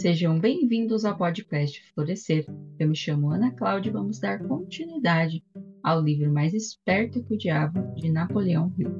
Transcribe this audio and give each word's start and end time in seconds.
Sejam 0.00 0.40
bem-vindos 0.40 1.04
ao 1.04 1.14
podcast 1.14 1.78
Florescer. 1.92 2.46
Eu 2.78 2.88
me 2.88 2.96
chamo 2.96 3.30
Ana 3.30 3.50
Cláudia 3.50 3.90
e 3.90 3.92
vamos 3.92 4.18
dar 4.18 4.42
continuidade 4.42 5.44
ao 5.82 6.00
livro 6.00 6.32
Mais 6.32 6.54
Esperto 6.54 7.22
que 7.22 7.34
o 7.34 7.36
Diabo, 7.36 7.94
de 7.96 8.10
Napoleão 8.10 8.72
Hill. 8.78 8.94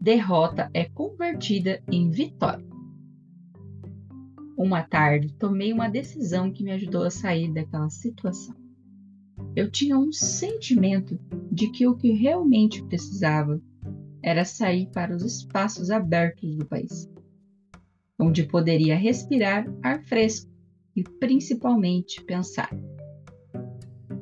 Derrota 0.00 0.68
é 0.74 0.86
convertida 0.86 1.80
em 1.92 2.10
vitória. 2.10 2.66
Uma 4.58 4.82
tarde, 4.82 5.32
tomei 5.34 5.72
uma 5.72 5.88
decisão 5.88 6.50
que 6.50 6.64
me 6.64 6.72
ajudou 6.72 7.04
a 7.04 7.10
sair 7.10 7.54
daquela 7.54 7.90
situação. 7.90 8.56
Eu 9.54 9.70
tinha 9.70 9.96
um 9.96 10.10
sentimento 10.10 11.16
de 11.52 11.70
que 11.70 11.86
o 11.86 11.96
que 11.96 12.10
realmente 12.10 12.82
precisava 12.82 13.62
era 14.20 14.44
sair 14.44 14.90
para 14.90 15.14
os 15.14 15.22
espaços 15.22 15.88
abertos 15.88 16.56
do 16.56 16.66
país 16.66 17.13
onde 18.24 18.44
poderia 18.44 18.96
respirar 18.96 19.66
ar 19.82 20.02
fresco 20.04 20.50
e 20.96 21.02
principalmente 21.02 22.24
pensar. 22.24 22.70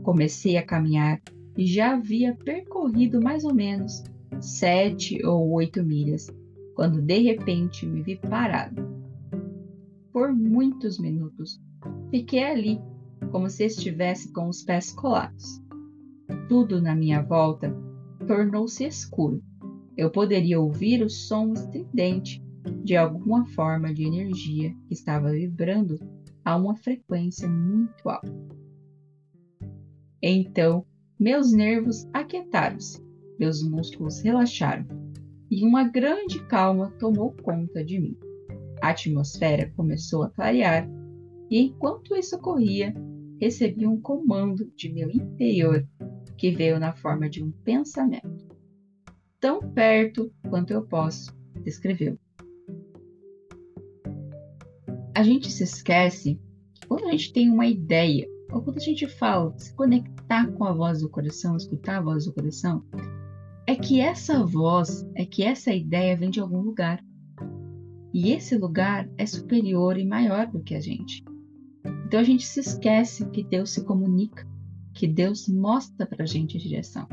Comecei 0.02 0.56
a 0.56 0.66
caminhar 0.66 1.22
e 1.56 1.66
já 1.66 1.92
havia 1.92 2.34
percorrido 2.34 3.20
mais 3.22 3.44
ou 3.44 3.54
menos 3.54 4.02
sete 4.40 5.24
ou 5.24 5.52
oito 5.52 5.84
milhas, 5.84 6.28
quando 6.74 7.00
de 7.00 7.18
repente 7.18 7.86
me 7.86 8.02
vi 8.02 8.16
parado. 8.16 8.82
Por 10.12 10.32
muitos 10.34 10.98
minutos 10.98 11.60
fiquei 12.10 12.42
ali, 12.42 12.80
como 13.30 13.48
se 13.48 13.66
estivesse 13.66 14.32
com 14.32 14.48
os 14.48 14.62
pés 14.62 14.92
colados. 14.92 15.62
Tudo 16.48 16.82
na 16.82 16.94
minha 16.94 17.22
volta 17.22 17.72
tornou-se 18.26 18.84
escuro. 18.84 19.40
Eu 19.96 20.10
poderia 20.10 20.58
ouvir 20.58 21.04
o 21.04 21.08
som 21.08 21.52
estridente 21.52 22.41
de 22.84 22.96
alguma 22.96 23.46
forma 23.46 23.92
de 23.92 24.04
energia 24.04 24.74
que 24.86 24.94
estava 24.94 25.30
vibrando 25.30 25.98
a 26.44 26.56
uma 26.56 26.74
frequência 26.74 27.48
muito 27.48 28.08
alta. 28.08 28.32
Então, 30.22 30.86
meus 31.18 31.52
nervos 31.52 32.08
aquietaram-se, 32.12 33.02
meus 33.38 33.62
músculos 33.62 34.20
relaxaram 34.20 34.86
e 35.50 35.64
uma 35.64 35.84
grande 35.88 36.44
calma 36.46 36.90
tomou 36.98 37.32
conta 37.42 37.84
de 37.84 38.00
mim. 38.00 38.16
A 38.80 38.90
atmosfera 38.90 39.70
começou 39.76 40.22
a 40.22 40.30
clarear 40.30 40.88
e, 41.50 41.60
enquanto 41.60 42.16
isso 42.16 42.36
ocorria, 42.36 42.94
recebi 43.40 43.86
um 43.86 44.00
comando 44.00 44.70
de 44.76 44.92
meu 44.92 45.10
interior 45.10 45.86
que 46.36 46.50
veio 46.50 46.78
na 46.80 46.92
forma 46.92 47.28
de 47.28 47.42
um 47.42 47.50
pensamento, 47.50 48.48
tão 49.38 49.60
perto 49.72 50.32
quanto 50.48 50.72
eu 50.72 50.86
posso 50.86 51.36
descrevê-lo 51.62 52.18
a 55.14 55.22
gente 55.22 55.50
se 55.50 55.62
esquece 55.62 56.40
que 56.74 56.86
quando 56.86 57.06
a 57.06 57.10
gente 57.10 57.32
tem 57.32 57.50
uma 57.50 57.66
ideia, 57.66 58.26
ou 58.50 58.62
quando 58.62 58.78
a 58.78 58.80
gente 58.80 59.06
fala 59.06 59.54
se 59.58 59.74
conectar 59.74 60.50
com 60.52 60.64
a 60.64 60.72
voz 60.72 61.00
do 61.00 61.10
coração, 61.10 61.56
escutar 61.56 61.98
a 61.98 62.02
voz 62.02 62.24
do 62.24 62.32
coração, 62.32 62.84
é 63.66 63.74
que 63.74 64.00
essa 64.00 64.44
voz, 64.44 65.06
é 65.14 65.24
que 65.24 65.42
essa 65.42 65.72
ideia 65.72 66.16
vem 66.16 66.30
de 66.30 66.40
algum 66.40 66.60
lugar. 66.60 67.02
E 68.12 68.32
esse 68.32 68.56
lugar 68.56 69.08
é 69.16 69.26
superior 69.26 69.96
e 69.98 70.04
maior 70.04 70.46
do 70.46 70.62
que 70.62 70.74
a 70.74 70.80
gente. 70.80 71.24
Então 72.06 72.20
a 72.20 72.24
gente 72.24 72.46
se 72.46 72.60
esquece 72.60 73.28
que 73.30 73.44
Deus 73.44 73.70
se 73.70 73.84
comunica, 73.84 74.46
que 74.94 75.06
Deus 75.06 75.48
mostra 75.48 76.06
para 76.06 76.24
a 76.24 76.26
gente 76.26 76.56
a 76.56 76.60
direção. 76.60 77.06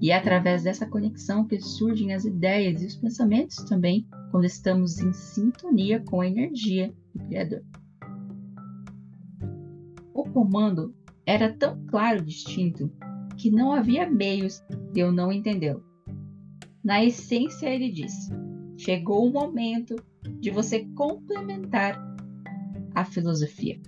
E 0.00 0.10
é 0.10 0.16
através 0.16 0.64
dessa 0.64 0.86
conexão 0.86 1.46
que 1.46 1.58
surgem 1.60 2.12
as 2.12 2.24
ideias 2.24 2.82
e 2.82 2.86
os 2.86 2.96
pensamentos 2.96 3.56
também, 3.64 4.06
quando 4.30 4.44
estamos 4.44 4.98
em 4.98 5.12
sintonia 5.12 6.00
com 6.00 6.20
a 6.20 6.26
energia 6.26 6.94
do 7.14 7.24
Criador. 7.26 7.62
O 10.12 10.24
comando 10.24 10.94
era 11.26 11.52
tão 11.52 11.84
claro 11.86 12.20
e 12.20 12.26
distinto 12.26 12.90
que 13.36 13.50
não 13.50 13.72
havia 13.72 14.08
meios 14.08 14.62
de 14.92 15.00
eu 15.00 15.10
não 15.10 15.32
entendê-lo. 15.32 15.84
Na 16.82 17.02
essência, 17.02 17.68
ele 17.68 17.90
disse: 17.90 18.30
chegou 18.76 19.26
o 19.26 19.32
momento 19.32 19.96
de 20.40 20.50
você 20.50 20.84
complementar 20.94 21.98
a 22.94 23.04
filosofia 23.04 23.80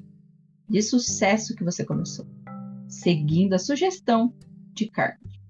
de 0.69 0.83
sucesso 0.83 1.55
que 1.55 1.65
você 1.65 1.85
começou, 1.85 2.27
seguindo 2.89 3.55
a 3.55 3.59
sugestão 3.59 4.35
de 4.73 4.87
Carnegie. 4.91 5.41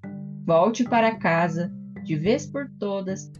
Volte 0.45 0.85
para 0.85 1.17
casa 1.17 1.73
de 2.05 2.17
vez 2.17 2.47
por 2.47 2.71
todas 2.79 3.33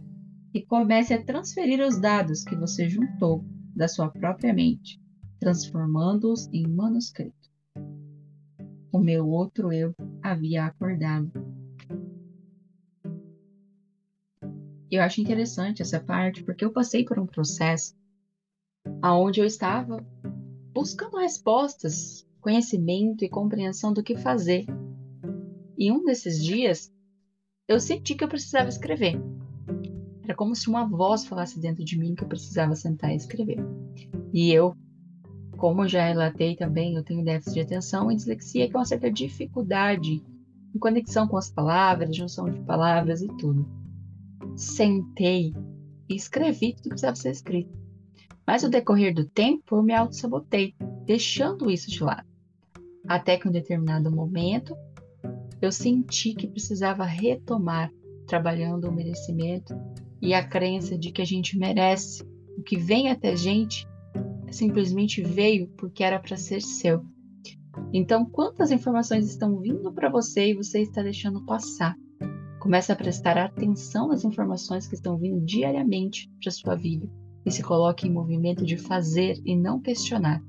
e 0.53 0.61
comece 0.65 1.13
a 1.13 1.23
transferir 1.23 1.79
os 1.85 1.99
dados 1.99 2.43
que 2.43 2.55
você 2.55 2.89
juntou 2.89 3.45
da 3.77 3.87
sua 3.87 4.09
própria 4.09 4.51
mente, 4.51 4.99
transformando-os 5.39 6.47
em 6.51 6.67
manuscrito. 6.67 7.37
O 8.91 8.97
meu 8.97 9.27
outro 9.29 9.71
eu 9.71 9.93
havia 10.21 10.65
acordado. 10.65 11.31
Eu 14.89 15.03
acho 15.03 15.21
interessante 15.21 15.81
essa 15.81 15.99
parte 15.99 16.43
porque 16.43 16.65
eu 16.65 16.71
passei 16.71 17.05
por 17.05 17.19
um 17.19 17.27
processo 17.27 17.95
aonde 19.01 19.41
eu 19.41 19.45
estava 19.45 20.03
buscando 20.73 21.17
respostas, 21.17 22.27
conhecimento 22.41 23.23
e 23.23 23.29
compreensão 23.29 23.93
do 23.93 24.01
que 24.01 24.15
fazer. 24.15 24.65
E 25.77 25.91
um 25.91 26.03
desses 26.03 26.43
dias 26.43 26.91
eu 27.67 27.79
senti 27.79 28.15
que 28.15 28.23
eu 28.23 28.29
precisava 28.29 28.69
escrever. 28.69 29.21
Era 30.27 30.35
como 30.35 30.53
se 30.53 30.67
uma 30.67 30.85
voz 30.85 31.25
falasse 31.25 31.57
dentro 31.57 31.85
de 31.85 31.97
mim 31.97 32.13
que 32.13 32.21
eu 32.21 32.27
precisava 32.27 32.75
sentar 32.75 33.13
e 33.13 33.15
escrever. 33.15 33.59
E 34.33 34.51
eu, 34.51 34.75
como 35.55 35.87
já 35.87 36.05
relatei 36.05 36.53
também, 36.53 36.95
eu 36.95 37.03
tenho 37.03 37.23
déficit 37.23 37.53
de 37.53 37.61
atenção 37.61 38.11
e 38.11 38.15
dislexia, 38.17 38.67
que 38.67 38.75
é 38.75 38.77
uma 38.77 38.83
certa 38.83 39.09
dificuldade 39.09 40.21
em 40.75 40.79
conexão 40.79 41.29
com 41.29 41.37
as 41.37 41.49
palavras, 41.49 42.13
junção 42.13 42.51
de 42.51 42.59
palavras 42.59 43.21
e 43.21 43.27
tudo. 43.37 43.65
Sentei 44.57 45.53
e 46.09 46.15
escrevi 46.15 46.73
tudo 46.73 46.83
que 46.83 46.89
precisava 46.89 47.15
ser 47.15 47.31
escrito. 47.31 47.71
Mas 48.45 48.63
no 48.63 48.69
decorrer 48.69 49.13
do 49.13 49.23
tempo, 49.23 49.77
eu 49.77 49.83
me 49.83 49.93
auto-sabotei, 49.93 50.75
deixando 51.05 51.71
isso 51.71 51.89
de 51.89 52.03
lado. 52.03 52.27
Até 53.07 53.37
que 53.37 53.47
em 53.47 53.49
um 53.49 53.53
determinado 53.53 54.11
momento, 54.11 54.75
eu 55.61 55.71
senti 55.71 56.33
que 56.33 56.47
precisava 56.47 57.05
retomar, 57.05 57.89
trabalhando 58.27 58.89
o 58.89 58.91
merecimento 58.91 59.73
e 60.21 60.33
a 60.33 60.47
crença 60.47 60.97
de 60.97 61.11
que 61.11 61.21
a 61.21 61.25
gente 61.25 61.57
merece. 61.57 62.23
O 62.57 62.63
que 62.63 62.77
vem 62.77 63.09
até 63.09 63.31
a 63.31 63.35
gente 63.35 63.87
simplesmente 64.51 65.21
veio 65.21 65.67
porque 65.77 66.03
era 66.03 66.19
para 66.19 66.37
ser 66.37 66.61
seu. 66.61 67.05
Então, 67.93 68.25
quantas 68.25 68.71
informações 68.71 69.29
estão 69.29 69.59
vindo 69.59 69.91
para 69.93 70.09
você 70.09 70.49
e 70.49 70.55
você 70.55 70.81
está 70.81 71.03
deixando 71.03 71.45
passar? 71.45 71.95
Comece 72.59 72.91
a 72.91 72.95
prestar 72.95 73.37
atenção 73.37 74.07
nas 74.07 74.23
informações 74.23 74.87
que 74.87 74.95
estão 74.95 75.17
vindo 75.17 75.39
diariamente 75.45 76.29
para 76.41 76.51
sua 76.51 76.75
vida 76.75 77.07
e 77.45 77.51
se 77.51 77.63
coloque 77.63 78.07
em 78.07 78.11
movimento 78.11 78.65
de 78.65 78.77
fazer 78.77 79.39
e 79.45 79.55
não 79.55 79.79
questionar. 79.79 80.41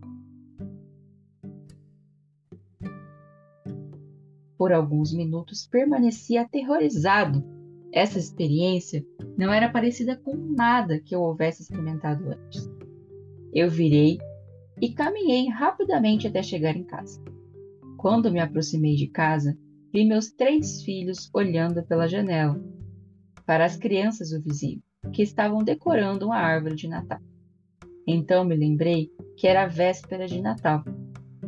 Por 4.56 4.72
alguns 4.72 5.14
minutos 5.14 5.68
permaneci 5.70 6.36
aterrorizado 6.36 7.57
essa 7.98 8.16
experiência 8.16 9.04
não 9.36 9.52
era 9.52 9.68
parecida 9.68 10.16
com 10.16 10.36
nada 10.36 11.00
que 11.00 11.14
eu 11.14 11.20
houvesse 11.20 11.62
experimentado 11.62 12.28
antes. 12.30 12.70
Eu 13.52 13.68
virei 13.68 14.18
e 14.80 14.92
caminhei 14.92 15.48
rapidamente 15.48 16.28
até 16.28 16.40
chegar 16.40 16.76
em 16.76 16.84
casa. 16.84 17.20
Quando 17.96 18.30
me 18.30 18.38
aproximei 18.38 18.94
de 18.94 19.08
casa, 19.08 19.58
vi 19.92 20.04
meus 20.04 20.30
três 20.30 20.80
filhos 20.84 21.28
olhando 21.34 21.82
pela 21.82 22.06
janela 22.06 22.62
para 23.44 23.64
as 23.64 23.74
crianças 23.74 24.30
do 24.30 24.40
vizinho, 24.40 24.80
que 25.12 25.22
estavam 25.22 25.64
decorando 25.64 26.26
uma 26.26 26.36
árvore 26.36 26.76
de 26.76 26.86
Natal. 26.86 27.18
Então 28.06 28.44
me 28.44 28.54
lembrei 28.54 29.10
que 29.36 29.48
era 29.48 29.64
a 29.64 29.68
véspera 29.68 30.28
de 30.28 30.40
Natal. 30.40 30.84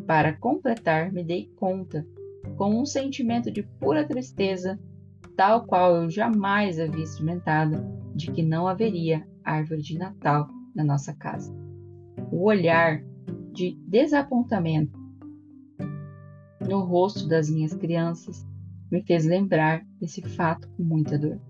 Para 0.05 0.33
completar, 0.33 1.13
me 1.13 1.23
dei 1.23 1.49
conta, 1.55 2.05
com 2.57 2.81
um 2.81 2.85
sentimento 2.85 3.53
de 3.53 3.63
pura 3.63 4.05
tristeza, 4.05 4.81
tal 5.41 5.65
qual 5.65 5.97
eu 5.97 6.11
jamais 6.11 6.79
havia 6.79 7.03
experimentado, 7.03 7.83
de 8.15 8.31
que 8.31 8.43
não 8.43 8.69
haveria 8.69 9.27
árvore 9.43 9.81
de 9.81 9.97
Natal 9.97 10.47
na 10.75 10.85
nossa 10.85 11.15
casa. 11.15 11.51
O 12.31 12.45
olhar 12.45 13.03
de 13.51 13.75
desapontamento 13.89 15.01
no 16.69 16.81
rosto 16.81 17.27
das 17.27 17.49
minhas 17.49 17.73
crianças 17.73 18.47
me 18.93 19.03
fez 19.03 19.25
lembrar 19.25 19.83
desse 19.99 20.21
fato 20.21 20.69
com 20.77 20.83
muita 20.83 21.19
dor. 21.19 21.41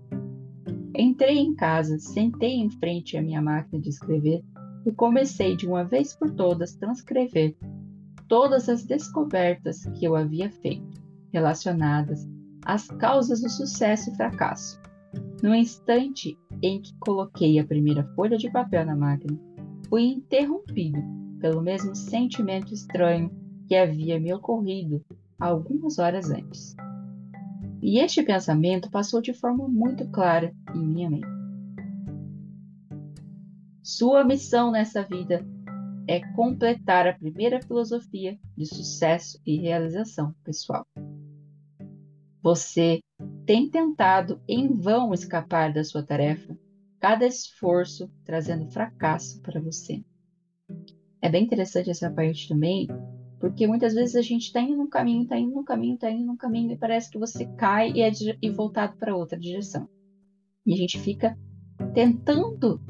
Entrei 0.95 1.39
em 1.39 1.53
casa, 1.53 1.99
sentei 1.99 2.61
em 2.61 2.69
frente 2.69 3.17
à 3.17 3.21
minha 3.21 3.41
máquina 3.41 3.81
de 3.81 3.89
escrever 3.89 4.41
e 4.85 4.91
comecei 4.93 5.57
de 5.57 5.67
uma 5.67 5.83
vez 5.83 6.15
por 6.15 6.31
todas 6.31 6.75
transcrever 6.75 7.57
todas 8.29 8.69
as 8.69 8.85
descobertas 8.85 9.83
que 9.97 10.05
eu 10.05 10.15
havia 10.15 10.49
feito 10.49 11.01
relacionadas 11.33 12.25
as 12.65 12.87
causas 12.87 13.41
do 13.41 13.49
sucesso 13.49 14.11
e 14.11 14.15
fracasso. 14.15 14.79
No 15.41 15.55
instante 15.55 16.37
em 16.61 16.81
que 16.81 16.95
coloquei 16.99 17.59
a 17.59 17.65
primeira 17.65 18.03
folha 18.15 18.37
de 18.37 18.49
papel 18.51 18.85
na 18.85 18.95
máquina, 18.95 19.39
fui 19.89 20.03
interrompido 20.03 21.01
pelo 21.39 21.61
mesmo 21.61 21.95
sentimento 21.95 22.73
estranho 22.73 23.31
que 23.67 23.75
havia 23.75 24.19
me 24.19 24.33
ocorrido 24.33 25.03
algumas 25.39 25.97
horas 25.97 26.29
antes. 26.29 26.75
E 27.81 27.99
este 27.99 28.21
pensamento 28.21 28.91
passou 28.91 29.21
de 29.21 29.33
forma 29.33 29.67
muito 29.67 30.07
clara 30.09 30.53
em 30.75 30.85
minha 30.85 31.09
mente. 31.09 31.27
Sua 33.81 34.23
missão 34.23 34.71
nessa 34.71 35.03
vida 35.03 35.43
é 36.07 36.19
completar 36.33 37.07
a 37.07 37.13
primeira 37.13 37.59
filosofia 37.61 38.37
de 38.55 38.65
sucesso 38.65 39.39
e 39.45 39.57
realização 39.57 40.33
pessoal. 40.43 40.85
Você 42.43 42.99
tem 43.45 43.69
tentado 43.69 44.41
em 44.47 44.73
vão 44.73 45.13
escapar 45.13 45.71
da 45.71 45.83
sua 45.83 46.01
tarefa, 46.01 46.57
cada 46.99 47.25
esforço 47.25 48.09
trazendo 48.25 48.71
fracasso 48.71 49.39
para 49.41 49.61
você. 49.61 50.03
É 51.21 51.29
bem 51.29 51.43
interessante 51.43 51.91
essa 51.91 52.09
parte 52.09 52.47
também, 52.47 52.87
porque 53.39 53.67
muitas 53.67 53.93
vezes 53.93 54.15
a 54.15 54.23
gente 54.23 54.45
está 54.45 54.59
indo 54.59 54.77
num 54.77 54.89
caminho, 54.89 55.23
está 55.23 55.37
indo 55.37 55.53
num 55.53 55.63
caminho, 55.63 55.93
está 55.93 56.09
indo 56.09 56.25
num 56.25 56.37
caminho 56.37 56.71
e 56.71 56.77
parece 56.77 57.11
que 57.11 57.19
você 57.19 57.45
cai 57.57 57.91
e 57.91 58.01
é 58.01 58.11
e 58.41 58.49
voltado 58.49 58.97
para 58.97 59.15
outra 59.15 59.37
direção. 59.37 59.87
E 60.65 60.73
a 60.73 60.77
gente 60.77 60.99
fica 60.99 61.37
tentando 61.93 62.81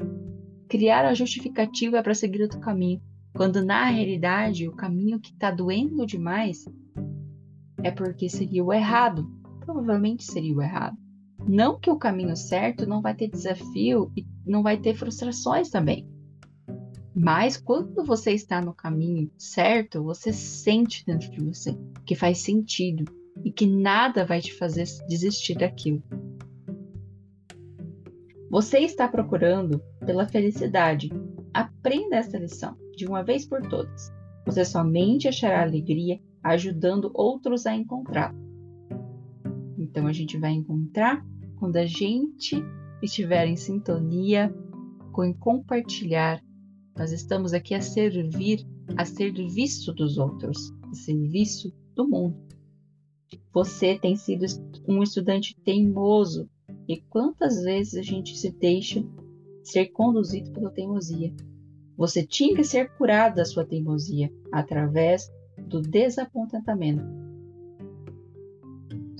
criar 0.66 1.04
a 1.04 1.12
justificativa 1.12 2.02
para 2.02 2.14
seguir 2.14 2.40
outro 2.40 2.60
caminho, 2.60 3.02
quando 3.34 3.62
na 3.62 3.84
realidade 3.84 4.66
o 4.66 4.74
caminho 4.74 5.20
que 5.20 5.32
está 5.32 5.50
doendo 5.50 6.06
demais 6.06 6.64
é 7.82 7.90
porque 7.90 8.28
o 8.62 8.72
errado 8.72 9.41
provavelmente 9.72 10.24
seria 10.24 10.54
o 10.54 10.62
errado. 10.62 10.96
Não 11.48 11.80
que 11.80 11.90
o 11.90 11.98
caminho 11.98 12.36
certo 12.36 12.86
não 12.86 13.00
vai 13.00 13.14
ter 13.14 13.28
desafio 13.28 14.12
e 14.16 14.24
não 14.46 14.62
vai 14.62 14.76
ter 14.76 14.94
frustrações 14.94 15.70
também. 15.70 16.08
Mas 17.14 17.56
quando 17.56 18.04
você 18.04 18.32
está 18.32 18.60
no 18.60 18.72
caminho 18.72 19.30
certo, 19.36 20.02
você 20.02 20.32
sente 20.32 21.04
dentro 21.04 21.30
de 21.30 21.44
você 21.44 21.76
que 22.06 22.14
faz 22.14 22.38
sentido 22.38 23.04
e 23.44 23.50
que 23.50 23.66
nada 23.66 24.24
vai 24.24 24.40
te 24.40 24.54
fazer 24.54 24.84
desistir 25.08 25.54
daquilo. 25.54 26.02
Você 28.50 28.78
está 28.80 29.08
procurando 29.08 29.82
pela 30.04 30.28
felicidade. 30.28 31.10
Aprenda 31.52 32.16
essa 32.16 32.38
lição 32.38 32.76
de 32.94 33.06
uma 33.06 33.22
vez 33.22 33.46
por 33.46 33.66
todas. 33.68 34.12
Você 34.46 34.64
somente 34.64 35.28
achará 35.28 35.62
alegria 35.62 36.20
ajudando 36.42 37.10
outros 37.14 37.66
a 37.66 37.74
encontrá-la. 37.74 38.51
Então 39.92 40.06
a 40.06 40.12
gente 40.12 40.38
vai 40.38 40.52
encontrar 40.52 41.22
quando 41.56 41.76
a 41.76 41.84
gente 41.84 42.56
estiver 43.02 43.46
em 43.46 43.56
sintonia 43.56 44.50
com 45.12 45.34
compartilhar. 45.34 46.42
Nós 46.96 47.12
estamos 47.12 47.52
aqui 47.52 47.74
a 47.74 47.80
servir, 47.82 48.66
a 48.96 49.04
serviço 49.04 49.92
dos 49.92 50.16
outros, 50.16 50.72
a 50.90 50.94
serviço 50.94 51.70
do 51.94 52.08
mundo. 52.08 52.40
Você 53.52 53.98
tem 53.98 54.16
sido 54.16 54.46
um 54.88 55.02
estudante 55.02 55.54
teimoso 55.62 56.48
e 56.88 57.02
quantas 57.10 57.62
vezes 57.62 57.94
a 57.96 58.02
gente 58.02 58.34
se 58.34 58.50
deixa 58.50 59.04
ser 59.62 59.88
conduzido 59.88 60.52
pela 60.52 60.70
teimosia? 60.70 61.34
Você 61.98 62.26
tinha 62.26 62.56
que 62.56 62.64
ser 62.64 62.90
curado 62.96 63.34
da 63.34 63.44
sua 63.44 63.66
teimosia 63.66 64.32
através 64.50 65.30
do 65.68 65.82
desapontamento 65.82 67.31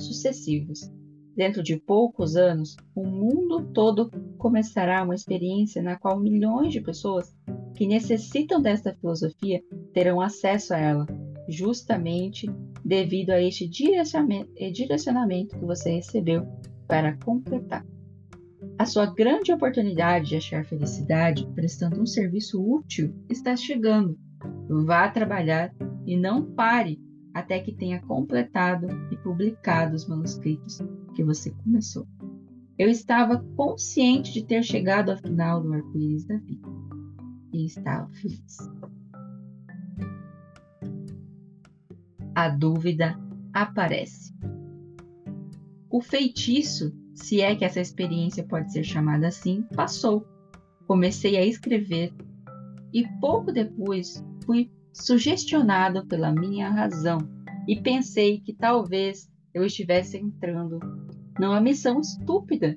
sucessivos. 0.07 0.91
Dentro 1.35 1.63
de 1.63 1.79
poucos 1.79 2.37
anos, 2.37 2.77
o 2.95 3.07
mundo 3.07 3.71
todo 3.73 4.11
começará 4.37 5.03
uma 5.03 5.15
experiência 5.15 5.83
na 5.83 5.97
qual 5.97 6.21
milhões 6.21 6.73
de 6.73 6.81
pessoas 6.81 7.35
que 7.75 7.87
necessitam 7.87 8.61
desta 8.61 8.95
filosofia 8.95 9.63
terão 9.95 10.21
acesso 10.21 10.75
a 10.75 10.79
ela, 10.79 11.07
justamente 11.49 12.51
devido 12.85 13.31
a 13.31 13.41
este 13.41 13.67
direcionamento 13.67 15.59
que 15.59 15.65
você 15.65 15.91
recebeu 15.93 16.47
para 16.87 17.17
completar. 17.25 17.87
A 18.79 18.85
sua 18.85 19.07
grande 19.07 19.53
oportunidade 19.53 20.31
de 20.31 20.37
achar 20.37 20.65
felicidade 20.65 21.47
prestando 21.55 22.01
um 22.01 22.07
serviço 22.07 22.63
útil 22.63 23.15
está 23.29 23.57
chegando. 23.57 24.19
Vá 24.69 25.09
trabalhar 25.09 25.75
e 26.07 26.17
não 26.17 26.45
pare 26.53 27.01
até 27.35 27.61
que 27.61 27.73
tenha 27.73 28.01
completado 28.03 28.87
e 29.11 29.17
publicado 29.17 29.97
os 29.97 30.07
manuscritos 30.07 30.79
que 31.15 31.25
você 31.25 31.51
começou. 31.51 32.07
Eu 32.79 32.89
estava 32.89 33.39
consciente 33.57 34.33
de 34.33 34.45
ter 34.45 34.63
chegado 34.63 35.11
ao 35.11 35.19
final 35.19 35.63
do 35.63 35.73
arco-íris 35.73 36.25
da 36.25 36.37
vida 36.39 36.69
e 37.53 37.67
estava 37.67 38.09
feliz. 38.15 38.57
A 42.35 42.49
dúvida 42.49 43.19
aparece. 43.53 44.35
O 45.91 46.01
feitiço, 46.01 46.93
se 47.15 47.43
é 47.43 47.55
que 47.55 47.65
essa 47.65 47.81
experiência 47.81 48.43
pode 48.43 48.73
ser 48.73 48.83
chamada 48.83 49.29
assim, 49.29 49.63
passou. 49.75 50.27
Comecei 50.87 51.37
a 51.37 51.45
escrever 51.45 52.13
e 52.93 53.07
pouco 53.21 53.53
depois 53.53 54.25
fui 54.45 54.71
sugestionado 54.93 56.07
pela 56.07 56.33
minha 56.33 56.69
razão 56.69 57.19
e 57.67 57.81
pensei 57.81 58.41
que 58.41 58.53
talvez 58.53 59.31
eu 59.55 59.65
estivesse 59.65 60.19
entrando 60.19 60.79
numa 61.39 61.61
missão 61.61 62.01
estúpida. 62.01 62.77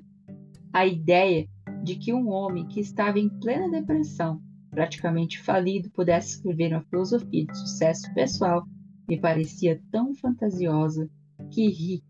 A 0.72 0.86
ideia 0.86 1.48
de 1.82 1.96
que 1.96 2.12
um 2.12 2.28
homem 2.28 2.66
que 2.66 2.80
estava 2.80 3.18
em 3.18 3.28
plena 3.28 3.70
depressão, 3.70 4.40
praticamente 4.70 5.40
falido, 5.40 5.90
pudesse 5.90 6.36
escrever 6.36 6.72
uma 6.72 6.84
filosofia 6.84 7.46
de 7.46 7.58
sucesso 7.58 8.12
pessoal 8.14 8.66
me 9.08 9.18
parecia 9.18 9.80
tão 9.90 10.14
fantasiosa 10.14 11.08
que 11.50 11.68
ri 11.68 12.02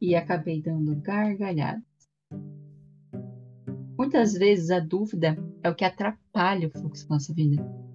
e 0.00 0.14
acabei 0.14 0.60
dando 0.60 0.94
gargalhadas. 0.96 1.82
Muitas 3.96 4.34
vezes 4.34 4.70
a 4.70 4.78
dúvida 4.78 5.36
é 5.62 5.70
o 5.70 5.74
que 5.74 5.84
atrapalha 5.84 6.68
o 6.68 6.70
fluxo 6.70 7.08
da 7.08 7.14
nossa 7.14 7.32
vida. 7.32 7.85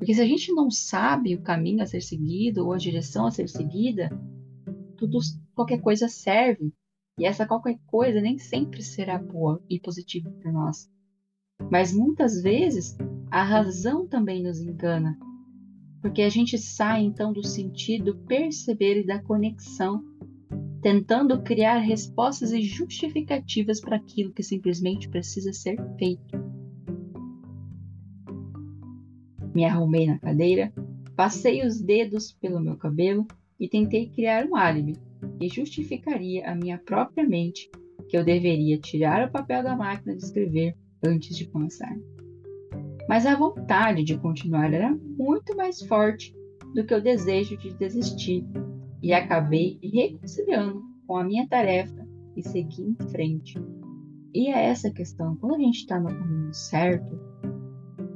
Porque 0.00 0.14
se 0.14 0.22
a 0.22 0.26
gente 0.26 0.50
não 0.54 0.70
sabe 0.70 1.34
o 1.34 1.42
caminho 1.42 1.82
a 1.82 1.86
ser 1.86 2.00
seguido 2.00 2.64
ou 2.64 2.72
a 2.72 2.78
direção 2.78 3.26
a 3.26 3.30
ser 3.30 3.50
seguida, 3.50 4.08
tudo, 4.96 5.18
qualquer 5.54 5.82
coisa 5.82 6.08
serve. 6.08 6.72
E 7.18 7.26
essa 7.26 7.46
qualquer 7.46 7.78
coisa 7.86 8.18
nem 8.18 8.38
sempre 8.38 8.82
será 8.82 9.18
boa 9.18 9.62
e 9.68 9.78
positiva 9.78 10.30
para 10.30 10.50
nós. 10.50 10.90
Mas 11.70 11.92
muitas 11.92 12.40
vezes 12.40 12.96
a 13.30 13.44
razão 13.44 14.08
também 14.08 14.42
nos 14.42 14.58
engana, 14.58 15.18
porque 16.00 16.22
a 16.22 16.30
gente 16.30 16.56
sai 16.56 17.02
então 17.02 17.30
do 17.30 17.46
sentido 17.46 18.16
perceber 18.26 19.02
e 19.02 19.06
da 19.06 19.22
conexão, 19.22 20.02
tentando 20.80 21.42
criar 21.42 21.76
respostas 21.76 22.52
e 22.52 22.62
justificativas 22.62 23.82
para 23.82 23.96
aquilo 23.96 24.32
que 24.32 24.42
simplesmente 24.42 25.10
precisa 25.10 25.52
ser 25.52 25.76
feito. 25.98 26.49
Me 29.54 29.64
arrumei 29.64 30.06
na 30.06 30.18
cadeira, 30.18 30.72
passei 31.16 31.66
os 31.66 31.80
dedos 31.80 32.32
pelo 32.32 32.60
meu 32.60 32.76
cabelo 32.76 33.26
e 33.58 33.68
tentei 33.68 34.08
criar 34.08 34.46
um 34.46 34.56
álibi 34.56 34.96
que 35.38 35.48
justificaria 35.48 36.48
a 36.50 36.54
minha 36.54 36.78
própria 36.78 37.26
mente 37.26 37.70
que 38.08 38.16
eu 38.16 38.24
deveria 38.24 38.78
tirar 38.78 39.28
o 39.28 39.30
papel 39.30 39.62
da 39.62 39.76
máquina 39.76 40.16
de 40.16 40.24
escrever 40.24 40.76
antes 41.04 41.36
de 41.36 41.48
começar. 41.48 41.96
Mas 43.08 43.24
a 43.24 43.36
vontade 43.36 44.02
de 44.02 44.18
continuar 44.18 44.72
era 44.72 44.96
muito 45.18 45.56
mais 45.56 45.80
forte 45.82 46.34
do 46.74 46.84
que 46.84 46.94
o 46.94 47.02
desejo 47.02 47.56
de 47.56 47.74
desistir, 47.74 48.44
e 49.02 49.12
acabei 49.12 49.78
reconciliando 49.82 50.82
com 51.06 51.16
a 51.16 51.24
minha 51.24 51.48
tarefa 51.48 52.06
e 52.36 52.42
segui 52.42 52.82
em 52.82 53.08
frente. 53.08 53.54
E 54.34 54.48
é 54.48 54.66
essa 54.66 54.90
questão, 54.90 55.36
quando 55.36 55.54
a 55.54 55.58
gente 55.58 55.78
está 55.78 55.98
no 55.98 56.08
caminho 56.08 56.54
certo, 56.54 57.18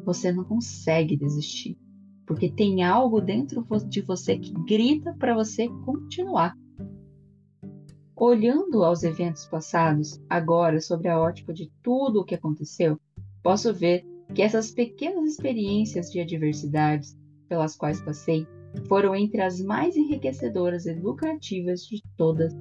você 0.05 0.31
não 0.31 0.45
consegue 0.45 1.17
desistir, 1.17 1.79
porque 2.27 2.51
tem 2.51 2.83
algo 2.83 3.21
dentro 3.21 3.65
de 3.89 4.01
você 4.03 4.39
que 4.39 4.53
grita 4.67 5.15
para 5.19 5.35
você 5.35 5.69
continuar. 5.85 6.55
Olhando 8.17 8.85
aos 8.85 9.03
eventos 9.03 9.47
passados, 9.47 10.21
agora 10.29 10.81
sobre 10.81 11.09
a 11.09 11.21
ótica 11.21 11.53
de 11.53 11.71
tudo 11.83 12.21
o 12.21 12.25
que 12.25 12.35
aconteceu, 12.35 12.99
posso 13.43 13.75
ver 13.75 14.07
que 14.33 14.43
essas 14.43 14.71
pequenas 14.71 15.33
experiências 15.33 16.11
de 16.11 16.21
adversidades 16.21 17.17
pelas 17.49 17.77
quais 17.77 18.01
passei 18.01 18.47
foram 18.89 19.15
entre 19.15 19.41
as 19.41 19.61
mais 19.61 19.97
enriquecedoras 19.97 20.87
e 20.87 20.95
lucrativas 20.95 21.83
de 21.87 22.03
todas, 22.17 22.53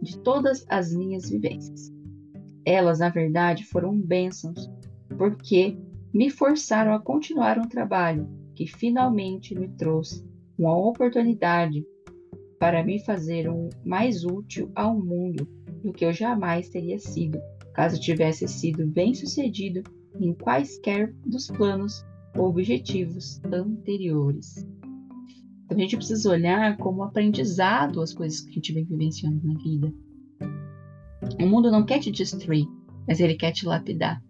de 0.00 0.18
todas 0.18 0.64
as 0.68 0.92
minhas 0.92 1.28
vivências. 1.28 1.92
Elas, 2.64 2.98
na 2.98 3.08
verdade, 3.08 3.64
foram 3.64 3.98
bênçãos, 3.98 4.70
porque 5.16 5.76
me 6.12 6.30
forçaram 6.30 6.94
a 6.94 7.00
continuar 7.00 7.58
um 7.58 7.68
trabalho 7.68 8.28
que 8.54 8.66
finalmente 8.66 9.54
me 9.54 9.68
trouxe 9.68 10.26
uma 10.58 10.76
oportunidade 10.76 11.84
para 12.58 12.82
me 12.82 12.98
fazer 13.04 13.48
um 13.48 13.68
mais 13.84 14.24
útil 14.24 14.70
ao 14.74 14.98
mundo 14.98 15.48
do 15.82 15.92
que 15.92 16.04
eu 16.04 16.12
jamais 16.12 16.68
teria 16.68 16.98
sido 16.98 17.38
caso 17.78 18.00
tivesse 18.00 18.48
sido 18.48 18.84
bem 18.88 19.14
sucedido 19.14 19.84
em 20.18 20.34
quaisquer 20.34 21.14
dos 21.24 21.46
planos 21.46 22.04
objetivos 22.36 23.40
anteriores. 23.44 24.66
Então 25.64 25.78
a 25.78 25.80
gente 25.80 25.96
precisa 25.96 26.28
olhar 26.28 26.76
como 26.78 27.04
aprendizado 27.04 28.02
as 28.02 28.12
coisas 28.12 28.40
que 28.40 28.50
a 28.50 28.52
gente 28.54 28.72
vem 28.72 28.84
vivenciando 28.84 29.46
na 29.46 29.54
vida. 29.60 29.94
O 31.40 31.46
mundo 31.46 31.70
não 31.70 31.86
quer 31.86 32.00
te 32.00 32.10
destruir, 32.10 32.66
mas 33.06 33.20
ele 33.20 33.36
quer 33.36 33.52
te 33.52 33.64
lapidar. 33.64 34.20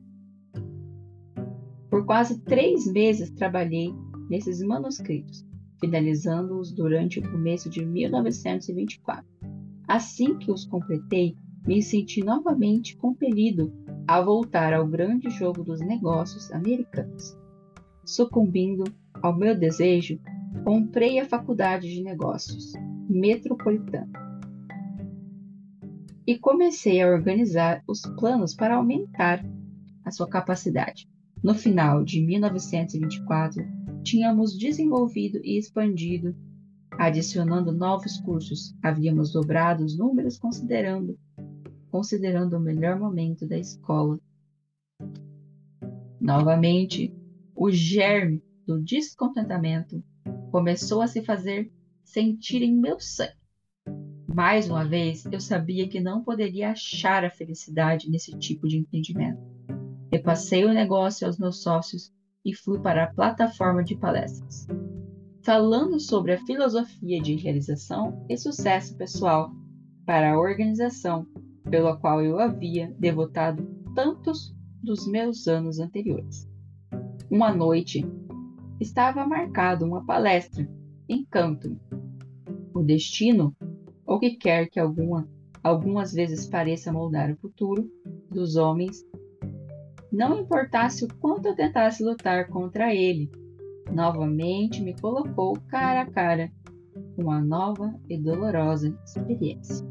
Por 1.90 2.04
quase 2.04 2.40
três 2.40 2.87
meses 2.87 3.30
trabalhei 3.30 3.95
nesses 4.28 4.62
manuscritos, 4.62 5.47
finalizando-os 5.80 6.73
durante 6.73 7.18
o 7.18 7.30
começo 7.30 7.71
de 7.71 7.85
1924. 7.85 9.25
Assim 9.87 10.37
que 10.37 10.50
os 10.50 10.66
completei, 10.66 11.35
me 11.66 11.83
senti 11.83 12.23
novamente 12.23 12.97
compelido 12.97 13.73
a 14.07 14.21
voltar 14.21 14.73
ao 14.73 14.87
grande 14.87 15.28
jogo 15.30 15.64
dos 15.64 15.80
negócios 15.80 16.50
americanos. 16.52 17.37
Sucumbindo 18.04 18.85
ao 19.23 19.37
meu 19.37 19.59
desejo, 19.59 20.18
comprei 20.64 21.18
a 21.18 21.26
Faculdade 21.26 21.88
de 21.88 22.02
Negócios 22.02 22.73
Metropolitana 23.09 24.11
e 26.26 26.38
comecei 26.38 27.00
a 27.00 27.09
organizar 27.09 27.83
os 27.88 28.02
planos 28.18 28.54
para 28.54 28.76
aumentar 28.76 29.42
a 30.04 30.11
sua 30.11 30.28
capacidade. 30.28 31.09
No 31.42 31.54
final 31.54 32.04
de 32.04 32.21
1924, 32.21 33.64
tínhamos 34.02 34.59
desenvolvido 34.59 35.40
e 35.45 35.59
expandido, 35.59 36.35
adicionando 36.92 37.73
novos 37.73 38.21
cursos. 38.21 38.75
Havíamos 38.83 39.33
dobrado 39.33 39.85
os 39.85 39.97
números 39.97 40.38
considerando 40.38 41.18
considerando 41.90 42.57
o 42.57 42.61
melhor 42.61 42.99
momento 42.99 43.47
da 43.47 43.59
escola. 43.59 44.21
Novamente, 46.21 47.14
o 47.54 47.71
germe 47.71 48.42
do 48.66 48.80
descontentamento 48.83 50.02
começou 50.50 51.00
a 51.00 51.07
se 51.07 51.23
fazer 51.23 51.73
sentir 52.04 52.62
em 52.62 52.76
meu 52.76 53.00
sangue. 53.00 53.33
Mais 54.26 54.68
uma 54.68 54.85
vez, 54.85 55.25
eu 55.26 55.40
sabia 55.40 55.88
que 55.88 56.00
não 56.00 56.23
poderia 56.23 56.71
achar 56.71 57.25
a 57.25 57.30
felicidade 57.30 58.11
nesse 58.11 58.37
tipo 58.38 58.68
de 58.68 58.78
entendimento. 58.78 59.40
Repassei 60.10 60.64
o 60.64 60.72
negócio 60.72 61.26
aos 61.26 61.38
meus 61.38 61.62
sócios 61.62 62.12
e 62.44 62.54
fui 62.54 62.78
para 62.80 63.04
a 63.04 63.12
plataforma 63.12 63.84
de 63.84 63.96
palestras. 63.96 64.66
Falando 65.42 66.00
sobre 66.00 66.32
a 66.32 66.44
filosofia 66.44 67.20
de 67.20 67.36
realização 67.36 68.24
e 68.28 68.36
sucesso 68.36 68.96
pessoal 68.96 69.50
para 70.06 70.32
a 70.32 70.38
organização 70.38 71.26
pela 71.70 71.96
qual 71.96 72.22
eu 72.22 72.38
havia 72.38 72.94
devotado 72.98 73.62
tantos 73.94 74.54
dos 74.82 75.06
meus 75.06 75.46
anos 75.46 75.78
anteriores. 75.78 76.48
Uma 77.30 77.52
noite 77.52 78.06
estava 78.80 79.26
marcado 79.26 79.84
uma 79.84 80.04
palestra 80.04 80.68
em 81.08 81.24
Canton. 81.26 81.76
O 82.72 82.82
destino, 82.82 83.54
ou 84.06 84.18
que 84.18 84.36
quer 84.36 84.70
que 84.70 84.80
alguma, 84.80 85.28
algumas 85.62 86.12
vezes 86.12 86.46
pareça 86.46 86.92
moldar 86.92 87.30
o 87.30 87.36
futuro 87.36 87.90
dos 88.30 88.56
homens, 88.56 89.04
não 90.12 90.40
importasse 90.40 91.04
o 91.04 91.08
quanto 91.20 91.46
eu 91.46 91.54
tentasse 91.54 92.02
lutar 92.02 92.48
contra 92.48 92.94
ele, 92.94 93.30
novamente 93.92 94.82
me 94.82 94.98
colocou 94.98 95.58
cara 95.68 96.02
a 96.02 96.10
cara 96.10 96.50
com 97.14 97.22
uma 97.22 97.40
nova 97.40 97.94
e 98.08 98.18
dolorosa 98.18 98.96
experiência. 99.04 99.86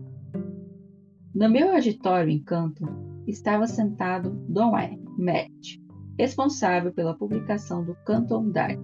No 1.33 1.49
meu 1.49 1.71
auditório 1.71 2.31
em 2.31 2.43
Canton 2.43 3.23
estava 3.27 3.67
sentado 3.67 4.31
Don 4.49 4.71
Merritt, 5.17 5.81
responsável 6.17 6.91
pela 6.91 7.17
publicação 7.17 7.83
do 7.83 7.95
Canton 8.05 8.51
Diary. 8.51 8.79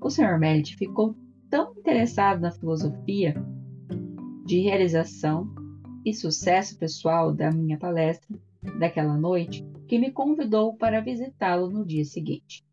O 0.00 0.08
Sr. 0.08 0.38
Merritt 0.38 0.76
ficou 0.76 1.14
tão 1.50 1.72
interessado 1.72 2.40
na 2.40 2.50
filosofia 2.50 3.34
de 4.46 4.60
realização 4.60 5.52
e 6.04 6.14
sucesso 6.14 6.78
pessoal 6.78 7.34
da 7.34 7.50
minha 7.50 7.78
palestra 7.78 8.38
daquela 8.78 9.18
noite 9.18 9.64
que 9.90 9.98
me 9.98 10.12
convidou 10.12 10.76
para 10.76 11.00
visitá-lo 11.00 11.68
no 11.68 11.84
dia 11.84 12.04
seguinte. 12.04 12.64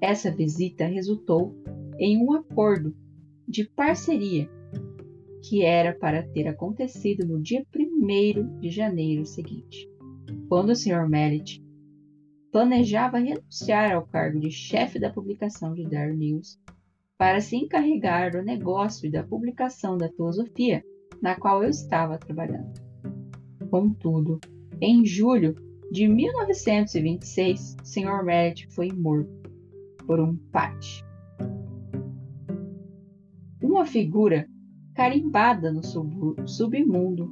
Essa 0.00 0.28
visita 0.28 0.84
resultou 0.84 1.54
em 2.00 2.20
um 2.20 2.32
acordo 2.32 2.96
de 3.46 3.64
parceria 3.64 4.50
que 5.40 5.62
era 5.62 5.96
para 5.96 6.24
ter 6.24 6.48
acontecido 6.48 7.24
no 7.24 7.40
dia 7.40 7.64
1 7.72 8.58
de 8.58 8.70
janeiro 8.70 9.24
seguinte, 9.24 9.88
quando 10.48 10.70
o 10.70 10.74
Sr. 10.74 11.08
Merritt 11.08 11.64
planejava 12.50 13.18
renunciar 13.18 13.94
ao 13.94 14.04
cargo 14.04 14.40
de 14.40 14.50
chefe 14.50 14.98
da 14.98 15.12
publicação 15.12 15.74
de 15.74 15.88
Dar 15.88 16.12
News 16.12 16.58
para 17.16 17.40
se 17.40 17.54
encarregar 17.54 18.32
do 18.32 18.42
negócio 18.42 19.06
e 19.06 19.12
da 19.12 19.22
publicação 19.22 19.96
da 19.96 20.08
filosofia 20.08 20.82
na 21.22 21.36
qual 21.36 21.62
eu 21.62 21.70
estava 21.70 22.18
trabalhando. 22.18 22.72
Contudo, 23.70 24.40
em 24.80 25.06
julho 25.06 25.54
de 25.90 26.08
1926, 26.08 27.76
Sr. 27.82 28.24
Merritt 28.24 28.66
foi 28.74 28.90
morto 28.92 29.30
por 30.06 30.20
um 30.20 30.36
pate. 30.50 31.04
Uma 33.62 33.86
figura 33.86 34.48
carimbada 34.94 35.72
no 35.72 35.84
sub 35.84 36.36
submundo, 36.46 37.30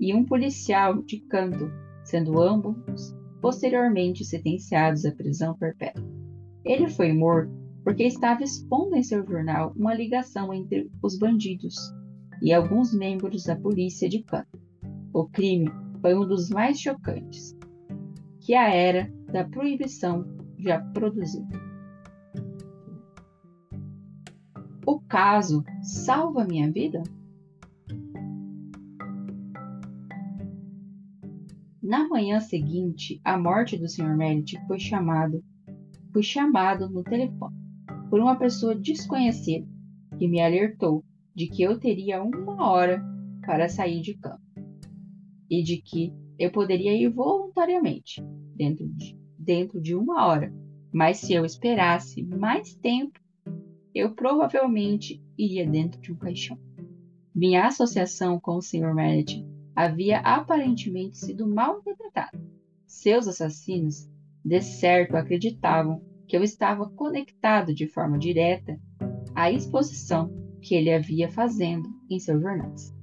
e 0.00 0.14
um 0.14 0.24
policial 0.24 1.02
de 1.02 1.20
canto, 1.20 1.70
sendo 2.04 2.40
ambos 2.40 3.14
posteriormente 3.40 4.24
sentenciados 4.24 5.04
à 5.04 5.12
prisão 5.12 5.54
perpétua. 5.54 6.04
Ele 6.64 6.88
foi 6.88 7.12
morto 7.12 7.52
porque 7.84 8.04
estava 8.04 8.42
expondo 8.42 8.96
em 8.96 9.02
seu 9.02 9.26
jornal 9.26 9.72
uma 9.76 9.94
ligação 9.94 10.54
entre 10.54 10.90
os 11.02 11.18
bandidos 11.18 11.74
e 12.40 12.52
alguns 12.52 12.94
membros 12.94 13.44
da 13.44 13.56
polícia 13.56 14.08
de 14.08 14.22
canto. 14.22 14.60
O 15.12 15.28
crime 15.28 15.70
foi 16.00 16.14
um 16.14 16.26
dos 16.26 16.48
mais 16.48 16.80
chocantes 16.80 17.56
que 18.42 18.54
a 18.54 18.68
era 18.68 19.08
da 19.32 19.44
proibição 19.44 20.24
já 20.58 20.80
produziu. 20.80 21.46
O 24.84 25.00
caso 25.00 25.64
salva 25.80 26.44
minha 26.44 26.70
vida? 26.70 27.02
Na 31.80 32.08
manhã 32.08 32.40
seguinte, 32.40 33.20
a 33.24 33.38
morte 33.38 33.76
do 33.78 33.88
Sr. 33.88 34.16
Merritt 34.16 34.58
foi 34.66 34.78
chamado, 34.78 35.44
foi 36.12 36.22
chamado 36.22 36.88
no 36.88 37.04
telefone 37.04 37.54
por 38.10 38.18
uma 38.20 38.36
pessoa 38.36 38.74
desconhecida 38.74 39.66
que 40.18 40.26
me 40.26 40.40
alertou 40.40 41.04
de 41.34 41.46
que 41.46 41.62
eu 41.62 41.78
teria 41.78 42.22
uma 42.22 42.68
hora 42.68 43.02
para 43.46 43.68
sair 43.68 44.00
de 44.00 44.14
campo 44.14 44.42
e 45.48 45.62
de 45.62 45.78
que 45.78 46.12
eu 46.38 46.50
poderia 46.50 46.94
ir 46.94 47.08
voluntariamente 47.08 48.22
dentro 48.54 48.88
de, 48.88 49.16
dentro 49.38 49.80
de 49.80 49.94
uma 49.94 50.26
hora, 50.26 50.52
mas 50.92 51.18
se 51.18 51.32
eu 51.32 51.44
esperasse 51.44 52.22
mais 52.22 52.74
tempo, 52.74 53.18
eu 53.94 54.14
provavelmente 54.14 55.22
iria 55.36 55.66
dentro 55.66 56.00
de 56.00 56.12
um 56.12 56.16
caixão. 56.16 56.58
Minha 57.34 57.66
associação 57.66 58.38
com 58.38 58.56
o 58.56 58.62
Sr. 58.62 58.94
Merritt 58.94 59.44
havia 59.74 60.18
aparentemente 60.18 61.18
sido 61.18 61.46
mal 61.46 61.78
interpretada. 61.78 62.38
Seus 62.86 63.26
assassinos, 63.26 64.08
de 64.44 64.60
certo, 64.60 65.16
acreditavam 65.16 66.02
que 66.28 66.36
eu 66.36 66.42
estava 66.42 66.88
conectado 66.90 67.74
de 67.74 67.86
forma 67.86 68.18
direta 68.18 68.78
à 69.34 69.50
exposição 69.50 70.30
que 70.60 70.74
ele 70.74 70.92
havia 70.92 71.28
fazendo 71.28 71.88
em 72.08 72.18
seus 72.18 72.40
jornais. 72.40 72.94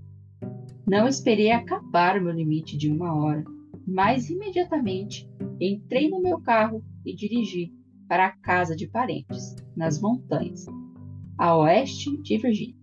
Não 0.89 1.07
esperei 1.07 1.51
acabar 1.51 2.19
meu 2.19 2.33
limite 2.33 2.75
de 2.75 2.91
uma 2.91 3.13
hora, 3.13 3.43
mas 3.85 4.27
imediatamente 4.31 5.29
entrei 5.61 6.09
no 6.09 6.19
meu 6.19 6.41
carro 6.41 6.83
e 7.05 7.15
dirigi 7.15 7.71
para 8.07 8.25
a 8.25 8.31
casa 8.31 8.75
de 8.75 8.87
parentes, 8.87 9.55
nas 9.75 10.01
montanhas, 10.01 10.65
a 11.37 11.55
oeste 11.55 12.17
de 12.23 12.39
Virgínia, 12.39 12.75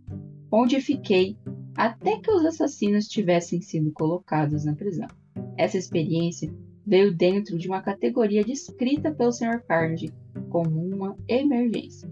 onde 0.52 0.80
fiquei 0.80 1.36
até 1.74 2.16
que 2.20 2.30
os 2.30 2.44
assassinos 2.44 3.08
tivessem 3.08 3.60
sido 3.60 3.90
colocados 3.90 4.64
na 4.64 4.76
prisão. 4.76 5.08
Essa 5.56 5.76
experiência 5.76 6.54
veio 6.86 7.12
dentro 7.12 7.58
de 7.58 7.66
uma 7.66 7.82
categoria 7.82 8.44
descrita 8.44 9.10
pelo 9.10 9.32
Sr. 9.32 9.64
Carnegie 9.66 10.14
como 10.48 10.80
uma 10.80 11.16
emergência, 11.26 12.08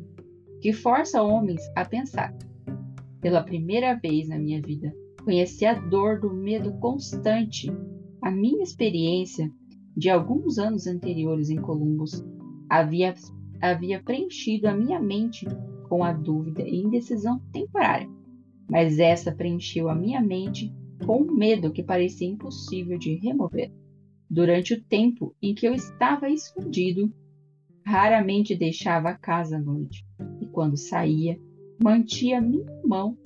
que 0.60 0.72
força 0.72 1.22
homens 1.22 1.62
a 1.76 1.84
pensar. 1.84 2.36
Pela 3.20 3.44
primeira 3.44 3.94
vez 3.94 4.28
na 4.28 4.36
minha 4.36 4.60
vida, 4.60 4.92
conheci 5.24 5.64
a 5.64 5.74
dor 5.74 6.20
do 6.20 6.32
medo 6.32 6.72
constante. 6.74 7.70
A 8.22 8.30
minha 8.30 8.62
experiência 8.62 9.50
de 9.96 10.10
alguns 10.10 10.58
anos 10.58 10.86
anteriores 10.86 11.50
em 11.50 11.56
Columbus 11.56 12.24
havia, 12.68 13.14
havia 13.60 14.02
preenchido 14.02 14.68
a 14.68 14.74
minha 14.74 15.00
mente 15.00 15.46
com 15.88 16.04
a 16.04 16.12
dúvida 16.12 16.62
e 16.62 16.76
indecisão 16.76 17.40
temporária, 17.52 18.08
mas 18.68 18.98
essa 18.98 19.32
preencheu 19.32 19.88
a 19.88 19.94
minha 19.94 20.20
mente 20.20 20.72
com 21.04 21.22
um 21.22 21.34
medo 21.34 21.72
que 21.72 21.82
parecia 21.82 22.28
impossível 22.28 22.98
de 22.98 23.16
remover. 23.16 23.72
Durante 24.30 24.74
o 24.74 24.82
tempo 24.82 25.34
em 25.40 25.54
que 25.54 25.66
eu 25.66 25.74
estava 25.74 26.28
escondido 26.30 27.12
Raramente 27.84 28.56
deixava 28.56 29.10
a 29.10 29.14
casa 29.14 29.58
à 29.58 29.60
noite 29.60 30.06
e 30.40 30.46
quando 30.46 30.76
saía, 30.76 31.38
mantinha 31.82 32.40
minha 32.40 32.80
mão, 32.82 33.18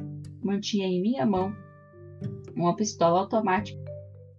mantinha 0.43 0.89
em 0.89 1.01
minha 1.01 1.25
mão 1.25 1.55
uma 2.59 2.75
pistola 2.75 3.21
automática 3.21 3.79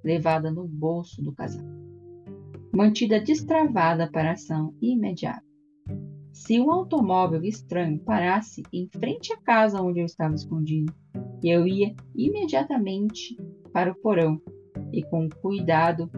levada 0.04 0.52
no 0.52 0.68
bolso 0.68 1.22
do 1.22 1.34
casaco, 1.34 1.68
mantida 2.74 3.20
destravada 3.20 4.10
para 4.12 4.32
ação 4.32 4.74
imediata. 4.82 5.44
Se 6.32 6.60
um 6.60 6.72
automóvel 6.72 7.44
estranho 7.44 8.00
parasse 8.00 8.64
em 8.72 8.88
frente 8.88 9.34
à 9.34 9.38
casa 9.38 9.82
onde 9.82 10.00
eu 10.00 10.06
estava 10.06 10.36
escondido, 10.36 10.94
eu 11.44 11.68
ia 11.68 11.96
imediatamente 12.16 13.36
para 13.74 13.92
o 13.92 13.96
porão 13.96 14.42
e, 14.92 15.04
com 15.04 15.28
cuidado, 15.42 16.10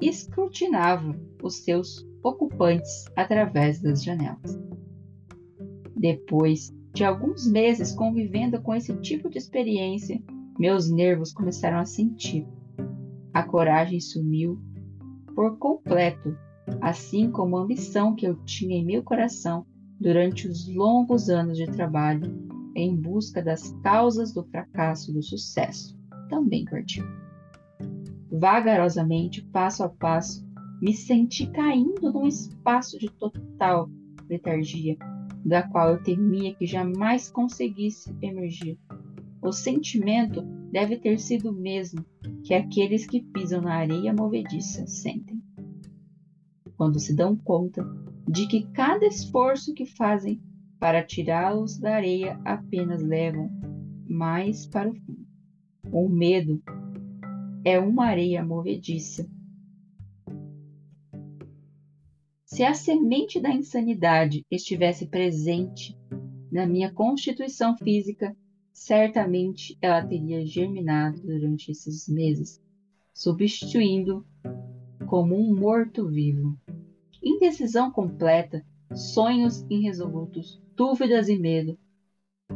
escrutinava 0.00 1.14
os 1.42 1.62
seus 1.64 2.04
ocupantes 2.22 3.04
através 3.16 3.80
das 3.80 4.02
janelas. 4.02 4.58
Depois 5.96 6.72
de 6.92 7.04
alguns 7.04 7.46
meses 7.46 7.92
convivendo 7.92 8.60
com 8.60 8.74
esse 8.74 8.94
tipo 9.00 9.28
de 9.28 9.38
experiência, 9.38 10.20
meus 10.60 10.90
nervos 10.90 11.32
começaram 11.32 11.78
a 11.78 11.86
sentir. 11.86 12.46
A 13.32 13.42
coragem 13.42 13.98
sumiu 13.98 14.60
por 15.34 15.56
completo, 15.56 16.36
assim 16.82 17.30
como 17.30 17.56
a 17.56 17.62
ambição 17.62 18.14
que 18.14 18.26
eu 18.26 18.36
tinha 18.44 18.76
em 18.76 18.84
meu 18.84 19.02
coração 19.02 19.64
durante 19.98 20.46
os 20.46 20.68
longos 20.68 21.30
anos 21.30 21.56
de 21.56 21.64
trabalho 21.64 22.30
em 22.76 22.94
busca 22.94 23.42
das 23.42 23.72
causas 23.82 24.34
do 24.34 24.44
fracasso 24.44 25.10
e 25.10 25.14
do 25.14 25.22
sucesso. 25.22 25.98
Também 26.28 26.66
partiu. 26.66 27.06
Vagarosamente, 28.30 29.42
passo 29.46 29.82
a 29.82 29.88
passo, 29.88 30.46
me 30.82 30.92
senti 30.92 31.46
caindo 31.46 32.12
num 32.12 32.26
espaço 32.26 32.98
de 32.98 33.08
total 33.08 33.88
letargia, 34.28 34.94
da 35.42 35.62
qual 35.62 35.92
eu 35.92 36.02
temia 36.02 36.54
que 36.54 36.66
jamais 36.66 37.30
conseguisse 37.30 38.14
emergir. 38.20 38.78
O 39.42 39.52
sentimento 39.52 40.42
deve 40.70 40.96
ter 40.96 41.18
sido 41.18 41.50
o 41.50 41.52
mesmo 41.52 42.04
que 42.44 42.54
aqueles 42.54 43.06
que 43.06 43.22
pisam 43.22 43.62
na 43.62 43.74
areia 43.74 44.12
movediça 44.12 44.86
sentem. 44.86 45.42
Quando 46.76 46.98
se 46.98 47.14
dão 47.14 47.36
conta 47.36 47.84
de 48.28 48.46
que 48.46 48.66
cada 48.72 49.06
esforço 49.06 49.74
que 49.74 49.86
fazem 49.86 50.40
para 50.78 51.04
tirá-los 51.04 51.78
da 51.78 51.96
areia 51.96 52.40
apenas 52.44 53.02
levam 53.02 53.50
mais 54.08 54.66
para 54.66 54.90
o 54.90 54.94
fundo. 54.94 55.26
O 55.92 56.08
medo 56.08 56.62
é 57.64 57.78
uma 57.78 58.06
areia 58.06 58.44
movediça 58.44 59.28
Se 62.52 62.64
a 62.64 62.74
semente 62.74 63.40
da 63.40 63.50
insanidade 63.50 64.44
estivesse 64.50 65.06
presente 65.06 65.96
na 66.50 66.66
minha 66.66 66.92
constituição 66.92 67.76
física, 67.76 68.36
certamente 68.80 69.76
ela 69.82 70.02
teria 70.02 70.44
germinado 70.46 71.20
durante 71.20 71.70
esses 71.70 72.08
meses, 72.08 72.58
substituindo 73.12 74.24
como 75.06 75.36
um 75.36 75.54
morto-vivo. 75.54 76.58
Indecisão 77.22 77.90
completa, 77.90 78.64
sonhos 78.94 79.66
irresolutos, 79.68 80.62
dúvidas 80.74 81.28
e 81.28 81.38
medo. 81.38 81.78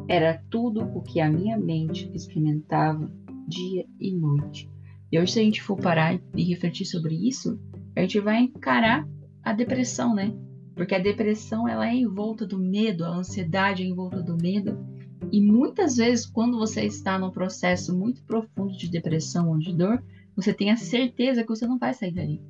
Era 0.09 0.43
tudo 0.49 0.81
o 0.97 1.03
que 1.03 1.21
a 1.21 1.31
minha 1.31 1.59
mente 1.59 2.11
experimentava 2.15 3.13
dia 3.47 3.85
e 4.01 4.11
noite. 4.11 4.71
E 5.13 5.19
hoje, 5.19 5.33
se 5.33 5.41
a 5.41 5.43
gente 5.43 5.63
for 5.63 5.77
parar 5.77 6.19
e 6.35 6.43
refletir 6.43 6.87
sobre 6.87 7.15
isso, 7.15 7.61
a 7.95 8.01
gente 8.01 8.19
vai 8.19 8.45
encarar 8.45 9.07
a 9.43 9.53
depressão, 9.53 10.15
né? 10.15 10.35
Porque 10.75 10.95
a 10.95 10.99
depressão 10.99 11.69
ela 11.69 11.87
é 11.87 11.95
em 11.95 12.07
volta 12.07 12.47
do 12.47 12.59
medo, 12.59 13.05
a 13.05 13.15
ansiedade 13.15 13.83
é 13.83 13.87
em 13.87 13.95
volta 13.95 14.23
do 14.23 14.39
medo. 14.39 14.94
E 15.33 15.41
muitas 15.41 15.97
vezes, 15.97 16.27
quando 16.27 16.59
você 16.59 16.83
está 16.85 17.19
num 17.19 17.31
processo 17.31 17.97
muito 17.97 18.23
profundo 18.25 18.77
de 18.77 18.91
depressão 18.91 19.51
ou 19.51 19.59
de 19.59 19.75
dor, 19.75 20.03
você 20.37 20.53
tem 20.53 20.71
a 20.71 20.77
certeza 20.77 21.43
que 21.43 21.49
você 21.49 21.67
não 21.67 21.79
vai 21.79 21.95
sair 21.95 22.13
dali. 22.13 22.41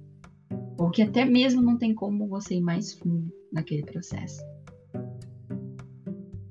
Ou 0.79 0.91
que 0.91 1.03
até 1.03 1.25
mesmo 1.25 1.63
não 1.63 1.79
tem 1.79 1.95
como 1.95 2.29
você 2.29 2.57
ir 2.57 2.61
mais 2.61 2.93
fundo 2.95 3.33
naquele 3.53 3.83
processo. 3.83 4.43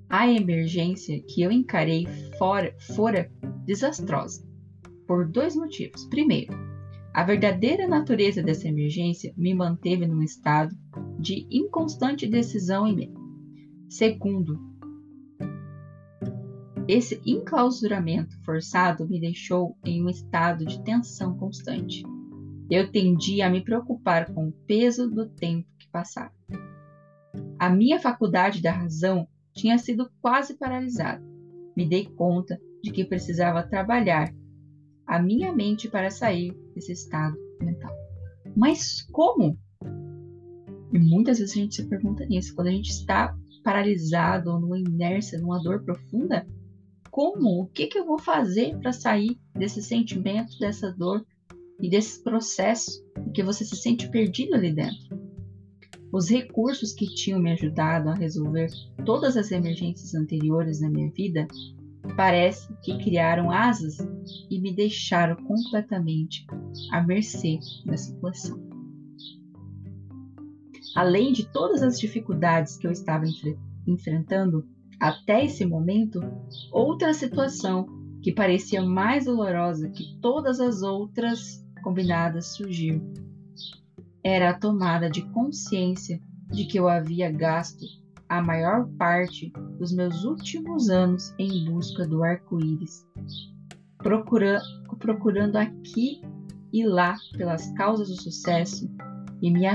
A 0.10 0.30
emergência 0.30 1.22
que 1.24 1.42
eu 1.42 1.52
encarei 1.52 2.06
fora, 2.38 2.74
fora 2.96 3.32
desastrosa, 3.66 4.46
por 5.08 5.28
dois 5.28 5.56
motivos. 5.56 6.06
Primeiro, 6.06 6.54
a 7.14 7.24
verdadeira 7.24 7.88
natureza 7.88 8.42
dessa 8.42 8.68
emergência 8.68 9.34
me 9.38 9.54
manteve 9.54 10.08
num 10.08 10.22
estado 10.22 10.76
de 11.20 11.46
inconstante 11.50 12.28
decisão 12.28 12.88
e 12.88 12.96
medo. 12.96 13.22
Segundo, 13.88 14.60
esse 16.88 17.22
enclausuramento 17.26 18.38
forçado 18.44 19.08
me 19.08 19.20
deixou 19.20 19.78
em 19.86 20.04
um 20.04 20.10
estado 20.10 20.66
de 20.66 20.84
tensão 20.84 21.38
constante. 21.38 22.04
Eu 22.70 22.92
tendia 22.92 23.48
a 23.48 23.50
me 23.50 23.64
preocupar 23.64 24.34
com 24.34 24.50
o 24.50 24.54
peso 24.68 25.10
do 25.10 25.30
tempo 25.30 25.68
que 25.80 25.90
passava. 25.90 26.34
A 27.58 27.70
minha 27.70 28.00
faculdade 28.00 28.62
da 28.62 28.72
razão 28.72 29.28
tinha 29.54 29.78
sido 29.78 30.12
quase 30.22 30.58
paralisada. 30.58 31.24
Me 31.76 31.88
dei 31.88 32.06
conta 32.06 32.60
de 32.82 32.92
que 32.92 33.06
precisava 33.06 33.64
trabalhar 33.64 34.34
a 35.06 35.22
minha 35.22 35.54
mente 35.54 35.90
para 35.90 36.10
sair 36.10 36.54
desse 36.76 36.92
estado 36.92 37.38
mental. 37.62 37.94
Mas 38.56 39.02
como? 39.12 39.58
E 40.92 41.00
muitas 41.00 41.40
vezes 41.40 41.56
a 41.56 41.60
gente 41.60 41.76
se 41.76 41.88
pergunta 41.88 42.26
nisso. 42.26 42.54
Quando 42.54 42.68
a 42.68 42.72
gente 42.72 42.90
está 42.90 43.36
paralisado 43.64 44.52
ou 44.52 44.60
numa 44.60 44.78
inércia, 44.78 45.40
numa 45.40 45.62
dor 45.62 45.84
profunda, 45.84 46.46
como? 47.14 47.62
O 47.62 47.68
que, 47.68 47.86
que 47.86 48.00
eu 48.00 48.06
vou 48.06 48.18
fazer 48.18 48.76
para 48.80 48.92
sair 48.92 49.40
desse 49.56 49.84
sentimento, 49.84 50.58
dessa 50.60 50.92
dor 50.92 51.24
e 51.80 51.88
desse 51.88 52.24
processo 52.24 53.06
que 53.36 53.44
você 53.44 53.64
se 53.64 53.76
sente 53.76 54.10
perdido 54.10 54.56
ali 54.56 54.74
dentro? 54.74 55.22
Os 56.12 56.28
recursos 56.28 56.92
que 56.92 57.06
tinham 57.06 57.40
me 57.40 57.52
ajudado 57.52 58.10
a 58.10 58.16
resolver 58.16 58.68
todas 59.06 59.38
as 59.38 59.52
emergências 59.52 60.16
anteriores 60.16 60.82
na 60.82 60.90
minha 60.90 61.12
vida 61.12 61.48
Parece 62.18 62.72
que 62.84 62.98
criaram 62.98 63.50
asas 63.50 63.98
e 64.50 64.60
me 64.60 64.76
deixaram 64.76 65.36
completamente 65.46 66.46
à 66.92 67.02
mercê 67.02 67.60
da 67.86 67.98
situação. 67.98 68.62
Além 70.96 71.32
de 71.32 71.50
todas 71.52 71.82
as 71.82 72.00
dificuldades 72.00 72.78
que 72.78 72.86
eu 72.86 72.92
estava 72.92 73.26
enfre 73.26 73.58
enfrentando 73.88 74.68
até 75.04 75.44
esse 75.44 75.66
momento, 75.66 76.22
outra 76.72 77.14
situação 77.14 77.86
que 78.22 78.32
parecia 78.32 78.82
mais 78.82 79.26
dolorosa 79.26 79.90
que 79.90 80.18
todas 80.22 80.62
as 80.62 80.82
outras 80.82 81.62
combinadas 81.84 82.56
surgiu. 82.56 83.04
Era 84.24 84.52
a 84.52 84.58
tomada 84.58 85.10
de 85.10 85.22
consciência 85.32 86.22
de 86.50 86.64
que 86.64 86.80
eu 86.80 86.88
havia 86.88 87.30
gasto 87.30 87.84
a 88.30 88.42
maior 88.42 88.88
parte 88.98 89.52
dos 89.78 89.94
meus 89.94 90.24
últimos 90.24 90.90
anos 90.90 91.36
em 91.38 91.66
busca 91.66 92.08
do 92.08 92.24
arco-íris, 92.24 93.06
procurando, 93.98 94.64
procurando 95.00 95.58
aqui 95.58 96.22
e 96.72 96.86
lá 96.86 97.18
pelas 97.38 97.70
causas 97.74 98.08
do 98.08 98.22
sucesso 98.22 98.90
e 99.42 99.52
me, 99.52 99.66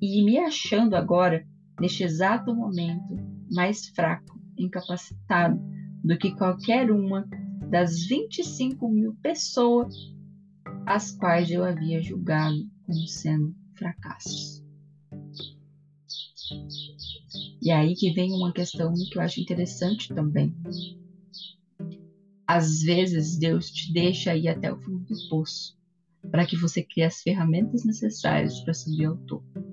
e 0.00 0.24
me 0.24 0.38
achando 0.38 0.96
agora, 0.96 1.46
neste 1.78 2.04
exato 2.04 2.54
momento, 2.54 3.31
mais 3.52 3.88
fraco, 3.88 4.40
incapacitado 4.58 5.60
do 6.02 6.16
que 6.18 6.34
qualquer 6.36 6.90
uma 6.90 7.26
das 7.70 8.06
25 8.06 8.88
mil 8.88 9.14
pessoas 9.22 9.94
as 10.86 11.12
quais 11.12 11.50
eu 11.50 11.64
havia 11.64 12.02
julgado 12.02 12.58
como 12.84 13.06
sendo 13.06 13.54
fracassos. 13.74 14.62
E 17.62 17.70
aí 17.70 17.94
que 17.94 18.12
vem 18.12 18.32
uma 18.32 18.52
questão 18.52 18.92
que 18.92 19.16
eu 19.16 19.22
acho 19.22 19.40
interessante 19.40 20.08
também. 20.08 20.54
Às 22.46 22.82
vezes 22.82 23.38
Deus 23.38 23.70
te 23.70 23.92
deixa 23.92 24.36
ir 24.36 24.48
até 24.48 24.72
o 24.72 24.80
fundo 24.80 25.04
do 25.04 25.28
poço 25.28 25.78
para 26.30 26.46
que 26.46 26.56
você 26.56 26.82
crie 26.82 27.04
as 27.04 27.22
ferramentas 27.22 27.84
necessárias 27.84 28.60
para 28.60 28.74
subir 28.74 29.06
ao 29.06 29.16
topo. 29.16 29.71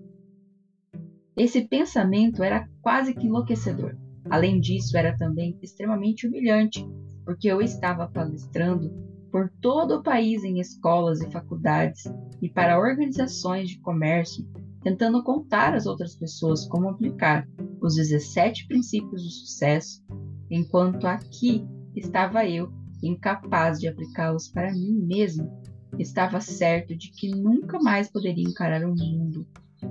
Esse 1.39 1.61
pensamento 1.61 2.43
era 2.43 2.67
quase 2.81 3.13
que 3.13 3.25
enlouquecedor. 3.25 3.95
Além 4.29 4.59
disso, 4.59 4.97
era 4.97 5.15
também 5.15 5.57
extremamente 5.61 6.27
humilhante, 6.27 6.85
porque 7.23 7.47
eu 7.47 7.61
estava 7.61 8.09
palestrando 8.09 8.91
por 9.31 9.49
todo 9.61 9.95
o 9.95 10.03
país 10.03 10.43
em 10.43 10.59
escolas 10.59 11.21
e 11.21 11.31
faculdades 11.31 12.03
e 12.41 12.49
para 12.49 12.77
organizações 12.77 13.69
de 13.69 13.79
comércio 13.79 14.45
tentando 14.81 15.23
contar 15.23 15.73
às 15.73 15.85
outras 15.85 16.13
pessoas 16.13 16.67
como 16.67 16.89
aplicar 16.89 17.47
os 17.81 17.95
17 17.95 18.67
princípios 18.67 19.23
do 19.23 19.29
sucesso, 19.29 20.03
enquanto 20.51 21.05
aqui 21.05 21.65
estava 21.95 22.45
eu, 22.45 22.69
incapaz 23.01 23.79
de 23.79 23.87
aplicá-los 23.87 24.49
para 24.49 24.73
mim 24.73 25.05
mesmo, 25.05 25.49
estava 25.97 26.41
certo 26.41 26.97
de 26.97 27.11
que 27.11 27.29
nunca 27.29 27.79
mais 27.79 28.11
poderia 28.11 28.43
encarar 28.43 28.83
o 28.83 28.93
mundo 28.93 29.47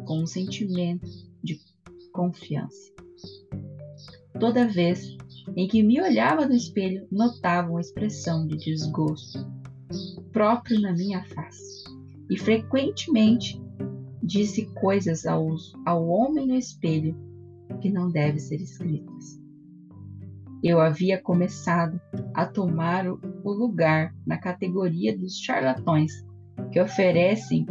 com 0.06 0.22
um 0.22 0.26
sentimento 0.26 1.06
de 1.42 1.58
confiança. 2.12 2.92
Toda 4.38 4.68
vez 4.68 5.16
em 5.56 5.66
que 5.66 5.82
me 5.82 6.00
olhava 6.00 6.46
no 6.46 6.54
espelho, 6.54 7.06
notava 7.10 7.70
uma 7.70 7.80
expressão 7.80 8.46
de 8.46 8.56
desgosto 8.56 9.38
próprio 10.32 10.80
na 10.80 10.92
minha 10.92 11.24
face, 11.24 11.84
e 12.30 12.38
frequentemente 12.38 13.60
disse 14.22 14.66
coisas 14.74 15.26
ao, 15.26 15.48
ao 15.86 16.06
homem 16.06 16.46
no 16.46 16.54
espelho 16.54 17.16
que 17.80 17.90
não 17.90 18.10
devem 18.10 18.38
ser 18.38 18.60
escritas. 18.60 19.40
Eu 20.62 20.80
havia 20.80 21.20
começado 21.20 22.00
a 22.34 22.44
tomar 22.44 23.08
o 23.08 23.50
lugar 23.50 24.14
na 24.26 24.38
categoria 24.38 25.16
dos 25.16 25.38
charlatões 25.38 26.12
que 26.72 26.80
oferecem 26.80 27.64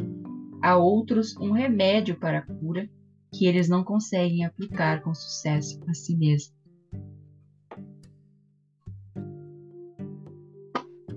a 0.61 0.77
outros 0.77 1.35
um 1.37 1.51
remédio 1.51 2.19
para 2.19 2.39
a 2.39 2.41
cura 2.41 2.89
que 3.31 3.45
eles 3.45 3.67
não 3.67 3.83
conseguem 3.83 4.45
aplicar 4.45 5.01
com 5.01 5.13
sucesso 5.13 5.79
a 5.87 5.93
si 5.93 6.15
mesmos. 6.15 6.55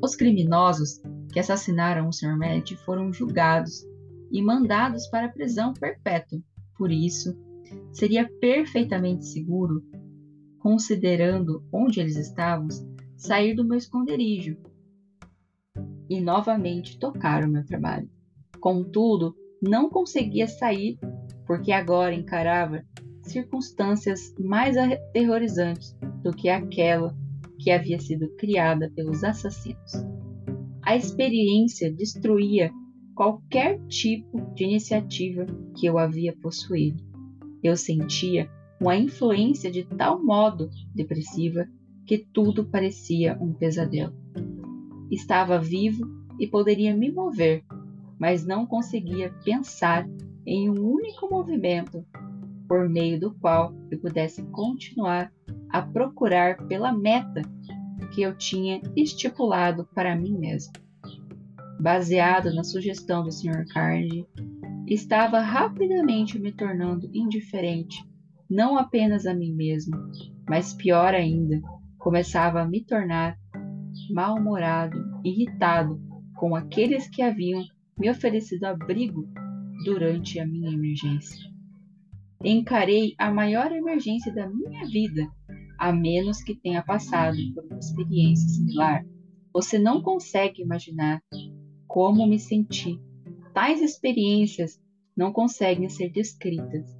Os 0.02 0.16
criminosos 0.16 1.00
que 1.32 1.38
assassinaram 1.38 2.08
o 2.08 2.12
Sr. 2.12 2.36
Matt 2.36 2.74
foram 2.84 3.12
julgados 3.12 3.86
e 4.32 4.42
mandados 4.42 5.06
para 5.08 5.26
a 5.26 5.32
prisão 5.32 5.74
perpétua. 5.74 6.40
Por 6.76 6.90
isso, 6.90 7.36
seria 7.92 8.28
perfeitamente 8.40 9.26
seguro, 9.26 9.84
considerando 10.58 11.62
onde 11.72 12.00
eles 12.00 12.16
estavam, 12.16 12.68
sair 13.16 13.54
do 13.54 13.64
meu 13.64 13.76
esconderijo 13.76 14.56
e 16.08 16.20
novamente 16.20 16.98
tocar 16.98 17.44
o 17.44 17.48
meu 17.48 17.64
trabalho. 17.64 18.10
Contudo, 18.60 19.34
não 19.62 19.88
conseguia 19.88 20.46
sair 20.46 20.98
porque 21.46 21.72
agora 21.72 22.14
encarava 22.14 22.84
circunstâncias 23.22 24.34
mais 24.38 24.76
aterrorizantes 24.76 25.96
do 26.22 26.32
que 26.32 26.48
aquela 26.48 27.16
que 27.58 27.70
havia 27.70 27.98
sido 27.98 28.28
criada 28.36 28.90
pelos 28.94 29.22
assassinos. 29.22 29.92
A 30.82 30.96
experiência 30.96 31.92
destruía 31.92 32.70
qualquer 33.14 33.78
tipo 33.86 34.40
de 34.54 34.64
iniciativa 34.64 35.46
que 35.76 35.86
eu 35.86 35.98
havia 35.98 36.34
possuído. 36.36 37.02
Eu 37.62 37.76
sentia 37.76 38.50
uma 38.80 38.96
influência 38.96 39.70
de 39.70 39.84
tal 39.84 40.24
modo 40.24 40.70
depressiva 40.94 41.68
que 42.06 42.18
tudo 42.32 42.64
parecia 42.64 43.36
um 43.40 43.52
pesadelo. 43.52 44.14
Estava 45.10 45.58
vivo 45.58 46.04
e 46.38 46.46
poderia 46.46 46.96
me 46.96 47.12
mover, 47.12 47.62
mas 48.20 48.44
não 48.44 48.66
conseguia 48.66 49.32
pensar 49.42 50.06
em 50.46 50.68
um 50.68 50.78
único 50.78 51.28
movimento 51.30 52.04
por 52.68 52.86
meio 52.86 53.18
do 53.18 53.34
qual 53.34 53.74
eu 53.90 53.98
pudesse 53.98 54.42
continuar 54.50 55.32
a 55.70 55.80
procurar 55.80 56.58
pela 56.66 56.92
meta 56.92 57.40
que 58.12 58.20
eu 58.20 58.36
tinha 58.36 58.82
estipulado 58.94 59.88
para 59.94 60.14
mim 60.14 60.36
mesmo. 60.38 60.72
Baseado 61.80 62.54
na 62.54 62.62
sugestão 62.62 63.24
do 63.24 63.32
Sr. 63.32 63.64
Carnegie, 63.72 64.26
estava 64.86 65.40
rapidamente 65.40 66.38
me 66.38 66.52
tornando 66.52 67.08
indiferente, 67.14 68.04
não 68.48 68.76
apenas 68.76 69.24
a 69.24 69.32
mim 69.32 69.54
mesmo, 69.54 69.96
mas 70.48 70.74
pior 70.74 71.14
ainda, 71.14 71.60
começava 71.98 72.60
a 72.60 72.68
me 72.68 72.84
tornar 72.84 73.38
mal-humorado, 74.10 74.98
irritado 75.24 76.00
com 76.36 76.54
aqueles 76.54 77.08
que 77.08 77.22
haviam 77.22 77.62
me 78.00 78.10
oferecido 78.10 78.64
abrigo 78.64 79.28
durante 79.84 80.40
a 80.40 80.46
minha 80.46 80.72
emergência. 80.72 81.38
Encarei 82.42 83.14
a 83.18 83.30
maior 83.30 83.70
emergência 83.70 84.34
da 84.34 84.48
minha 84.48 84.86
vida 84.86 85.28
a 85.78 85.92
menos 85.92 86.42
que 86.42 86.54
tenha 86.54 86.82
passado 86.82 87.36
por 87.54 87.64
uma 87.64 87.78
experiência 87.78 88.48
similar. 88.48 89.04
Você 89.52 89.78
não 89.78 90.02
consegue 90.02 90.62
imaginar 90.62 91.22
como 91.86 92.26
me 92.26 92.38
senti. 92.38 92.98
Tais 93.52 93.82
experiências 93.82 94.80
não 95.16 95.32
conseguem 95.32 95.88
ser 95.88 96.10
descritas. 96.10 96.90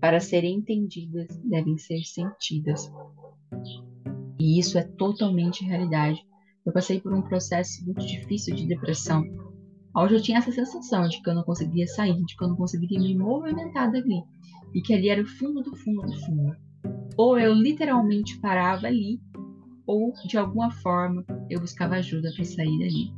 Para 0.00 0.20
serem 0.20 0.56
entendidas, 0.56 1.26
devem 1.44 1.76
ser 1.76 2.00
sentidas. 2.04 2.90
E 4.38 4.58
isso 4.58 4.78
é 4.78 4.82
totalmente 4.82 5.64
realidade. 5.64 6.22
Eu 6.64 6.72
passei 6.72 7.00
por 7.00 7.12
um 7.12 7.22
processo 7.22 7.84
muito 7.84 8.06
difícil 8.06 8.54
de 8.54 8.66
depressão, 8.66 9.24
onde 10.02 10.14
eu 10.14 10.22
tinha 10.22 10.38
essa 10.38 10.52
sensação 10.52 11.08
de 11.08 11.20
que 11.22 11.28
eu 11.28 11.34
não 11.34 11.42
conseguia 11.42 11.86
sair, 11.86 12.24
de 12.24 12.36
que 12.36 12.44
eu 12.44 12.48
não 12.48 12.56
conseguiria 12.56 13.00
me 13.00 13.16
movimentar 13.16 13.90
dali, 13.90 14.22
e 14.74 14.80
que 14.80 14.94
ali 14.94 15.08
era 15.08 15.22
o 15.22 15.26
fundo 15.26 15.62
do 15.62 15.76
fundo 15.76 16.02
do 16.02 16.20
fundo. 16.20 16.56
Ou 17.16 17.38
eu 17.38 17.52
literalmente 17.52 18.38
parava 18.38 18.86
ali, 18.86 19.20
ou 19.86 20.12
de 20.26 20.36
alguma 20.36 20.70
forma 20.70 21.24
eu 21.48 21.60
buscava 21.60 21.96
ajuda 21.96 22.30
para 22.34 22.44
sair 22.44 22.78
dali. 22.78 23.12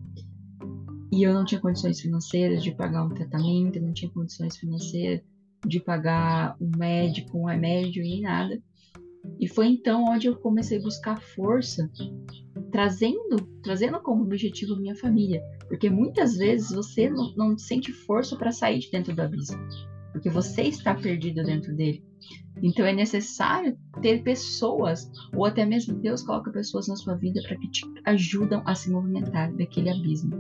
E 1.13 1.25
eu 1.25 1.35
não 1.35 1.45
tinha 1.45 1.61
condições 1.61 2.01
financeiras 2.01 2.63
de 2.63 2.73
pagar 2.73 3.05
um 3.05 3.09
tratamento, 3.09 3.81
não 3.81 3.93
tinha 3.93 4.11
condições 4.11 4.57
financeiras 4.57 5.23
de 5.67 5.81
pagar 5.81 6.57
um 6.61 6.71
médico, 6.77 7.39
um 7.39 7.47
remédio 7.47 8.03
e 8.03 8.21
nada. 8.21 8.63
E 9.39 9.49
foi 9.49 9.69
então 9.69 10.05
onde 10.05 10.27
eu 10.27 10.37
comecei 10.37 10.79
a 10.79 10.83
buscar 10.83 11.21
força, 11.21 11.91
trazendo, 12.71 13.37
trazendo 13.63 14.01
como 14.01 14.23
objetivo 14.23 14.77
minha 14.77 14.95
família, 14.95 15.43
porque 15.69 15.89
muitas 15.89 16.37
vezes 16.37 16.71
você 16.71 17.09
não, 17.09 17.35
não 17.35 17.59
sente 17.59 17.93
força 17.93 18.37
para 18.37 18.53
sair 18.53 18.81
de 18.81 18.91
dentro 18.91 19.15
do 19.15 19.23
abismo, 19.23 19.59
porque 20.13 20.29
você 20.29 20.63
está 20.63 20.95
perdido 20.95 21.43
dentro 21.43 21.75
dele. 21.75 22.05
Então 22.63 22.85
é 22.85 22.93
necessário 22.93 23.79
ter 24.03 24.23
pessoas, 24.23 25.11
ou 25.35 25.45
até 25.45 25.65
mesmo 25.65 25.99
Deus 25.99 26.23
coloca 26.23 26.51
pessoas 26.51 26.89
na 26.89 26.97
sua 26.97 27.15
vida 27.15 27.41
para 27.43 27.57
que 27.57 27.71
te 27.71 27.83
ajudam 28.05 28.63
a 28.67 28.75
se 28.75 28.91
movimentar 28.91 29.53
daquele 29.55 29.91
abismo. 29.91 30.33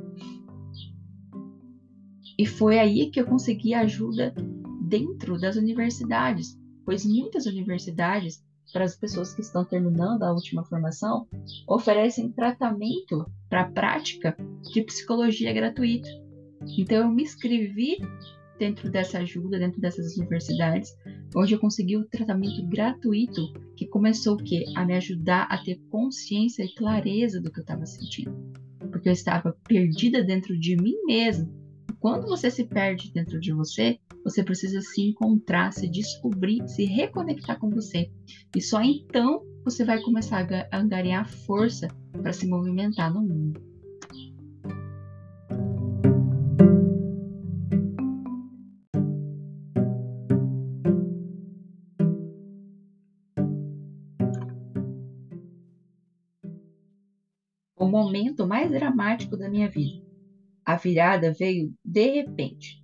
E 2.38 2.46
foi 2.46 2.78
aí 2.78 3.10
que 3.10 3.20
eu 3.20 3.26
consegui 3.26 3.74
ajuda 3.74 4.34
dentro 4.82 5.38
das 5.38 5.56
universidades, 5.56 6.58
pois 6.84 7.04
muitas 7.04 7.46
universidades, 7.46 8.42
para 8.72 8.84
as 8.84 8.96
pessoas 8.96 9.34
que 9.34 9.40
estão 9.40 9.64
terminando 9.64 10.22
a 10.22 10.32
última 10.32 10.64
formação, 10.64 11.26
oferecem 11.68 12.32
tratamento 12.32 13.30
para 13.48 13.62
a 13.62 13.70
prática 13.70 14.36
de 14.72 14.82
psicologia 14.82 15.52
gratuito. 15.52 16.08
Então 16.78 16.98
eu 16.98 17.08
me 17.10 17.22
inscrevi 17.22 17.98
dentro 18.58 18.90
dessa 18.90 19.18
ajuda, 19.18 19.58
dentro 19.58 19.80
dessas 19.80 20.16
universidades, 20.18 20.94
onde 21.34 21.54
eu 21.54 21.58
consegui 21.58 21.96
o 21.96 22.04
tratamento 22.04 22.62
gratuito 22.66 23.52
que 23.74 23.86
começou 23.86 24.34
o 24.34 24.44
quê? 24.44 24.64
A 24.76 24.84
me 24.84 24.94
ajudar 24.94 25.44
a 25.44 25.56
ter 25.56 25.80
consciência 25.90 26.62
e 26.62 26.74
clareza 26.74 27.40
do 27.40 27.50
que 27.50 27.60
eu 27.60 27.62
estava 27.62 27.86
sentindo. 27.86 28.36
Porque 28.90 29.08
eu 29.08 29.12
estava 29.12 29.56
perdida 29.66 30.22
dentro 30.22 30.58
de 30.58 30.76
mim 30.76 30.94
mesma. 31.06 31.50
Quando 31.98 32.26
você 32.26 32.50
se 32.50 32.64
perde 32.64 33.10
dentro 33.12 33.40
de 33.40 33.52
você, 33.52 33.98
você 34.24 34.42
precisa 34.44 34.80
se 34.80 35.02
encontrar, 35.02 35.72
se 35.72 35.88
descobrir, 35.88 36.66
se 36.68 36.84
reconectar 36.84 37.58
com 37.58 37.70
você. 37.70 38.10
E 38.54 38.60
só 38.60 38.82
então 38.82 39.42
você 39.64 39.84
vai 39.84 40.00
começar 40.00 40.46
a 40.70 40.78
angariar 40.78 41.28
força 41.28 41.88
para 42.12 42.32
se 42.32 42.46
movimentar 42.46 43.12
no 43.12 43.22
mundo. 43.22 43.70
momento 57.90 58.46
mais 58.46 58.70
dramático 58.70 59.36
da 59.36 59.50
minha 59.50 59.68
vida. 59.68 60.02
A 60.64 60.76
virada 60.76 61.32
veio 61.32 61.74
de 61.84 62.10
repente. 62.10 62.79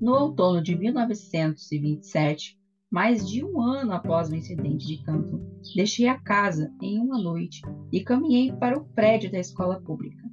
No 0.00 0.14
outono 0.14 0.62
de 0.62 0.74
1927, 0.74 2.58
mais 2.90 3.28
de 3.28 3.44
um 3.44 3.60
ano 3.60 3.92
após 3.92 4.30
o 4.30 4.34
incidente 4.34 4.86
de 4.86 5.02
Canton, 5.02 5.38
deixei 5.76 6.08
a 6.08 6.18
casa 6.18 6.72
em 6.80 6.98
uma 6.98 7.18
noite 7.22 7.60
e 7.92 8.02
caminhei 8.02 8.50
para 8.50 8.78
o 8.78 8.84
prédio 8.94 9.30
da 9.30 9.38
escola 9.38 9.78
pública, 9.78 10.26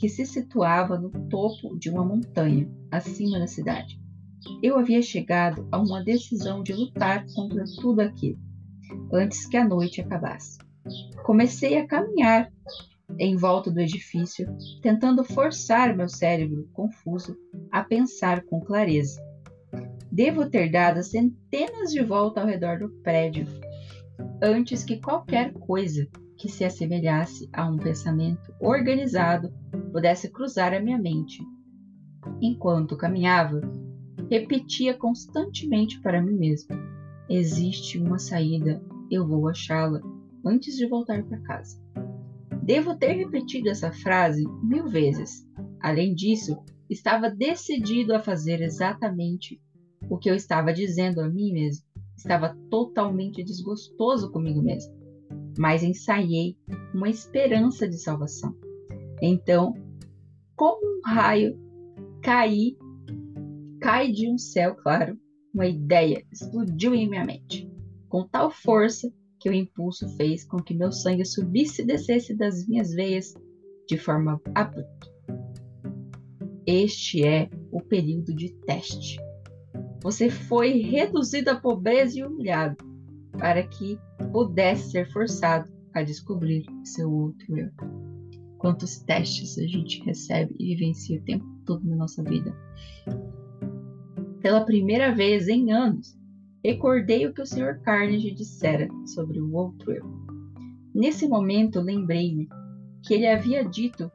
que 0.00 0.08
se 0.08 0.24
situava 0.24 0.98
no 0.98 1.10
topo 1.28 1.78
de 1.78 1.90
uma 1.90 2.02
montanha, 2.02 2.66
acima 2.90 3.38
da 3.38 3.46
cidade. 3.46 4.00
Eu 4.62 4.78
havia 4.78 5.02
chegado 5.02 5.68
a 5.70 5.78
uma 5.78 6.02
decisão 6.02 6.62
de 6.62 6.72
lutar 6.72 7.26
contra 7.34 7.62
tudo 7.82 8.00
aquilo, 8.00 8.38
antes 9.12 9.46
que 9.46 9.58
a 9.58 9.68
noite 9.68 10.00
acabasse. 10.00 10.56
Comecei 11.24 11.76
a 11.76 11.86
caminhar 11.86 12.50
em 13.18 13.36
volta 13.36 13.70
do 13.70 13.80
edifício, 13.80 14.46
tentando 14.82 15.24
forçar 15.24 15.96
meu 15.96 16.08
cérebro 16.08 16.68
confuso 16.72 17.36
a 17.70 17.82
pensar 17.82 18.44
com 18.44 18.60
clareza. 18.60 19.20
Devo 20.10 20.48
ter 20.48 20.70
dado 20.70 21.02
centenas 21.02 21.90
de 21.90 22.02
voltas 22.02 22.42
ao 22.42 22.48
redor 22.48 22.78
do 22.78 22.90
prédio 23.02 23.46
antes 24.42 24.84
que 24.84 25.00
qualquer 25.00 25.52
coisa 25.52 26.06
que 26.36 26.48
se 26.48 26.64
assemelhasse 26.64 27.48
a 27.52 27.68
um 27.68 27.76
pensamento 27.76 28.54
organizado 28.60 29.52
pudesse 29.92 30.30
cruzar 30.30 30.74
a 30.74 30.80
minha 30.80 30.98
mente. 30.98 31.42
Enquanto 32.40 32.96
caminhava, 32.96 33.60
repetia 34.30 34.94
constantemente 34.94 36.00
para 36.00 36.22
mim 36.22 36.36
mesmo: 36.36 36.76
existe 37.28 37.98
uma 37.98 38.18
saída, 38.18 38.82
eu 39.10 39.26
vou 39.26 39.48
achá-la 39.48 40.00
antes 40.44 40.76
de 40.76 40.86
voltar 40.86 41.22
para 41.24 41.40
casa. 41.40 41.82
Devo 42.64 42.96
ter 42.96 43.12
repetido 43.12 43.68
essa 43.68 43.92
frase 43.92 44.42
mil 44.62 44.88
vezes. 44.88 45.46
Além 45.80 46.14
disso, 46.14 46.56
estava 46.88 47.28
decidido 47.28 48.14
a 48.14 48.20
fazer 48.20 48.62
exatamente 48.62 49.60
o 50.08 50.16
que 50.16 50.30
eu 50.30 50.34
estava 50.34 50.72
dizendo 50.72 51.20
a 51.20 51.28
mim 51.28 51.52
mesmo. 51.52 51.84
Estava 52.16 52.56
totalmente 52.70 53.44
desgostoso 53.44 54.32
comigo 54.32 54.62
mesmo, 54.62 54.94
mas 55.58 55.82
ensaiei 55.82 56.56
uma 56.94 57.10
esperança 57.10 57.86
de 57.86 57.98
salvação. 57.98 58.56
Então, 59.20 59.74
como 60.56 60.80
um 60.86 61.00
raio, 61.04 61.58
caí, 62.22 62.78
cai 63.78 64.10
de 64.10 64.26
um 64.26 64.38
céu, 64.38 64.74
claro, 64.76 65.18
uma 65.52 65.66
ideia 65.66 66.24
explodiu 66.32 66.94
em 66.94 67.10
minha 67.10 67.26
mente, 67.26 67.70
com 68.08 68.26
tal 68.26 68.50
força 68.50 69.12
que 69.44 69.50
o 69.50 69.52
impulso 69.52 70.08
fez 70.16 70.42
com 70.42 70.56
que 70.56 70.72
meu 70.72 70.90
sangue 70.90 71.22
subisse 71.26 71.82
e 71.82 71.84
descesse 71.84 72.34
das 72.34 72.66
minhas 72.66 72.94
veias 72.94 73.34
de 73.86 73.98
forma 73.98 74.40
abrupta. 74.54 75.12
Este 76.66 77.26
é 77.26 77.50
o 77.70 77.78
período 77.82 78.34
de 78.34 78.54
teste. 78.64 79.20
Você 80.02 80.30
foi 80.30 80.80
reduzido 80.80 81.50
à 81.50 81.56
pobreza 81.56 82.18
e 82.18 82.24
humilhado 82.24 82.78
para 83.32 83.62
que 83.66 83.98
pudesse 84.32 84.92
ser 84.92 85.12
forçado 85.12 85.70
a 85.92 86.02
descobrir 86.02 86.64
seu 86.82 87.12
outro 87.12 87.54
eu. 87.54 87.68
Quantos 88.56 89.00
testes 89.00 89.58
a 89.58 89.66
gente 89.66 90.02
recebe 90.04 90.54
e 90.58 90.74
vivencia 90.74 91.20
o 91.20 91.24
tempo 91.24 91.44
todo 91.66 91.86
na 91.86 91.96
nossa 91.96 92.22
vida. 92.22 92.56
Pela 94.40 94.64
primeira 94.64 95.14
vez 95.14 95.48
em 95.48 95.70
anos, 95.70 96.16
recordei 96.64 97.26
o 97.26 97.34
que 97.34 97.42
o 97.42 97.46
Sr. 97.46 97.80
Carnegie 97.82 98.34
dissera 98.34 98.88
sobre 99.04 99.38
o 99.38 99.52
outro 99.52 99.92
eu. 99.92 100.04
Nesse 100.94 101.28
momento, 101.28 101.80
lembrei-me 101.80 102.48
que 103.02 103.12
ele 103.12 103.26
havia 103.26 103.62
dito 103.62 104.10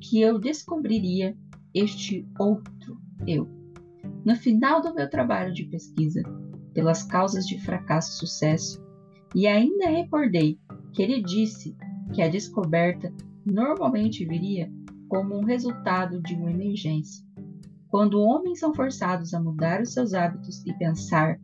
que 0.00 0.20
eu 0.20 0.38
descobriria 0.38 1.34
este 1.72 2.28
outro 2.38 2.98
eu. 3.26 3.48
No 4.24 4.36
final 4.36 4.82
do 4.82 4.94
meu 4.94 5.08
trabalho 5.08 5.54
de 5.54 5.64
pesquisa, 5.64 6.22
pelas 6.74 7.02
causas 7.04 7.46
de 7.46 7.58
fracasso 7.58 8.10
e 8.10 8.18
sucesso, 8.18 8.84
e 9.34 9.46
ainda 9.46 9.88
recordei 9.88 10.58
que 10.92 11.02
ele 11.02 11.22
disse 11.22 11.74
que 12.12 12.20
a 12.20 12.28
descoberta 12.28 13.12
normalmente 13.46 14.24
viria 14.26 14.70
como 15.08 15.36
um 15.36 15.44
resultado 15.44 16.20
de 16.20 16.34
uma 16.34 16.50
emergência. 16.50 17.24
Quando 17.88 18.20
homens 18.20 18.58
são 18.58 18.74
forçados 18.74 19.32
a 19.32 19.40
mudar 19.40 19.80
os 19.80 19.92
seus 19.92 20.12
hábitos 20.12 20.64
e 20.66 20.72
pensar 20.74 21.38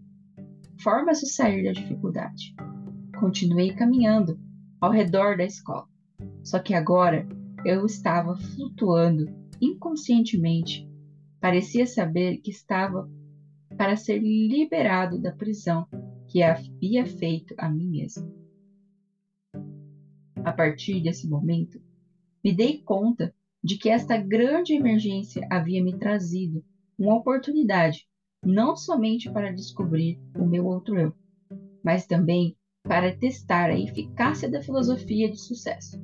formas 0.82 1.20
de 1.20 1.28
sair 1.28 1.64
da 1.64 1.72
dificuldade. 1.72 2.54
Continuei 3.18 3.74
caminhando 3.74 4.38
ao 4.80 4.90
redor 4.90 5.36
da 5.36 5.44
escola, 5.44 5.86
só 6.42 6.58
que 6.58 6.74
agora 6.74 7.28
eu 7.64 7.84
estava 7.84 8.36
flutuando 8.36 9.26
inconscientemente. 9.60 10.88
Parecia 11.40 11.86
saber 11.86 12.38
que 12.38 12.50
estava 12.50 13.10
para 13.76 13.96
ser 13.96 14.18
liberado 14.18 15.20
da 15.20 15.32
prisão 15.32 15.86
que 16.28 16.42
havia 16.42 17.04
feito 17.04 17.54
a 17.58 17.68
mim 17.68 17.88
mesmo. 17.88 18.34
A 20.44 20.52
partir 20.52 21.02
desse 21.02 21.28
momento, 21.28 21.80
me 22.42 22.54
dei 22.54 22.82
conta 22.82 23.34
de 23.62 23.76
que 23.76 23.90
esta 23.90 24.16
grande 24.16 24.72
emergência 24.72 25.46
havia 25.50 25.82
me 25.82 25.98
trazido 25.98 26.64
uma 26.98 27.16
oportunidade 27.16 28.08
não 28.44 28.74
somente 28.74 29.30
para 29.30 29.52
descobrir 29.52 30.18
o 30.36 30.46
meu 30.46 30.66
outro 30.66 30.98
eu, 30.98 31.12
mas 31.84 32.06
também 32.06 32.56
para 32.82 33.14
testar 33.14 33.70
a 33.70 33.78
eficácia 33.78 34.50
da 34.50 34.62
filosofia 34.62 35.30
de 35.30 35.38
sucesso, 35.38 36.00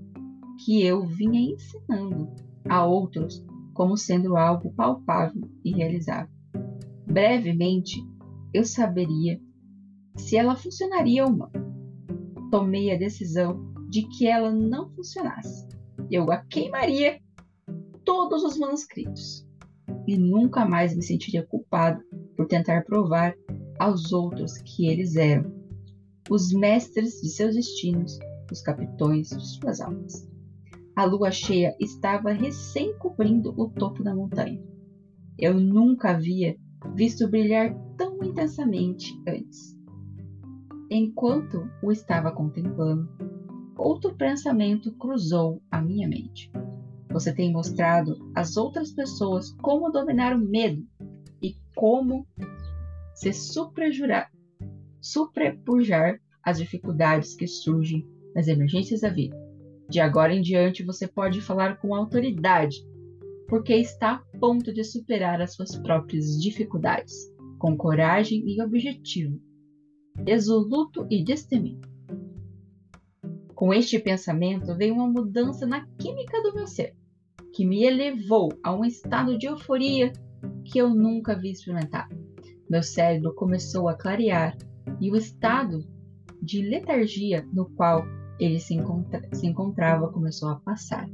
que 0.64 0.82
eu 0.82 1.06
vinha 1.06 1.54
ensinando 1.54 2.30
a 2.68 2.84
outros 2.84 3.44
como 3.72 3.96
sendo 3.96 4.36
algo 4.36 4.72
palpável 4.74 5.42
e 5.64 5.72
realizável. 5.72 6.34
Brevemente, 7.06 8.02
eu 8.52 8.64
saberia 8.64 9.40
se 10.16 10.36
ela 10.36 10.56
funcionaria 10.56 11.24
ou 11.24 11.32
não. 11.32 11.50
Tomei 12.50 12.92
a 12.92 12.98
decisão 12.98 13.72
de 13.88 14.06
que 14.08 14.26
ela 14.26 14.50
não 14.50 14.90
funcionasse. 14.90 15.66
Eu 16.10 16.30
a 16.30 16.38
queimaria 16.38 17.20
todos 18.04 18.42
os 18.44 18.58
manuscritos 18.58 19.46
e 20.06 20.16
nunca 20.16 20.64
mais 20.64 20.94
me 20.94 21.02
sentiria 21.02 21.44
culpado 21.46 22.02
por 22.36 22.46
tentar 22.46 22.84
provar 22.84 23.34
aos 23.78 24.12
outros 24.12 24.58
que 24.58 24.86
eles 24.86 25.16
eram 25.16 25.56
os 26.28 26.52
mestres 26.52 27.20
de 27.20 27.28
seus 27.28 27.54
destinos, 27.54 28.18
os 28.50 28.60
capitões 28.60 29.28
de 29.28 29.46
suas 29.46 29.80
almas. 29.80 30.28
A 30.96 31.04
lua 31.04 31.30
cheia 31.30 31.76
estava 31.78 32.32
recém 32.32 32.96
cobrindo 32.98 33.54
o 33.56 33.68
topo 33.68 34.02
da 34.02 34.14
montanha. 34.14 34.60
Eu 35.38 35.54
nunca 35.54 36.10
havia 36.10 36.56
visto 36.94 37.28
brilhar 37.28 37.74
tão 37.96 38.22
intensamente 38.24 39.14
antes. 39.28 39.76
Enquanto 40.90 41.68
o 41.82 41.92
estava 41.92 42.32
contemplando, 42.32 43.08
outro 43.76 44.14
pensamento 44.16 44.92
cruzou 44.94 45.62
a 45.70 45.80
minha 45.80 46.08
mente. 46.08 46.50
Você 47.12 47.32
tem 47.32 47.52
mostrado 47.52 48.16
às 48.34 48.56
outras 48.56 48.92
pessoas 48.92 49.52
como 49.62 49.90
dominar 49.90 50.34
o 50.34 50.38
medo 50.38 50.84
como 51.76 52.26
se 53.14 53.32
superjurar, 53.32 54.32
superpujar 55.00 56.18
as 56.42 56.58
dificuldades 56.58 57.34
que 57.34 57.46
surgem 57.46 58.04
nas 58.34 58.48
emergências 58.48 59.02
da 59.02 59.10
vida. 59.10 59.36
De 59.88 60.00
agora 60.00 60.34
em 60.34 60.40
diante 60.40 60.82
você 60.82 61.06
pode 61.06 61.40
falar 61.40 61.78
com 61.78 61.94
autoridade, 61.94 62.76
porque 63.46 63.74
está 63.74 64.14
a 64.14 64.38
ponto 64.38 64.72
de 64.72 64.82
superar 64.82 65.40
as 65.40 65.54
suas 65.54 65.76
próprias 65.76 66.40
dificuldades, 66.40 67.14
com 67.58 67.76
coragem 67.76 68.42
e 68.48 68.60
objetivo, 68.60 69.40
resoluto 70.26 71.06
e 71.10 71.22
destemido. 71.22 71.86
Com 73.54 73.72
este 73.72 73.98
pensamento 73.98 74.74
veio 74.76 74.94
uma 74.94 75.08
mudança 75.08 75.66
na 75.66 75.86
química 75.98 76.42
do 76.42 76.54
meu 76.54 76.66
ser, 76.66 76.96
que 77.52 77.64
me 77.64 77.84
elevou 77.84 78.50
a 78.62 78.74
um 78.74 78.84
estado 78.84 79.38
de 79.38 79.46
euforia 79.46 80.12
que 80.66 80.78
eu 80.78 80.94
nunca 80.94 81.32
havia 81.32 81.52
experimentado. 81.52 82.14
Meu 82.68 82.82
cérebro 82.82 83.34
começou 83.34 83.88
a 83.88 83.94
clarear 83.94 84.56
e 85.00 85.10
o 85.10 85.16
estado 85.16 85.84
de 86.42 86.62
letargia 86.62 87.46
no 87.52 87.70
qual 87.70 88.04
ele 88.38 88.58
se, 88.58 88.74
encontra 88.74 89.22
se 89.32 89.46
encontrava 89.46 90.12
começou 90.12 90.48
a 90.48 90.56
passar. 90.56 91.08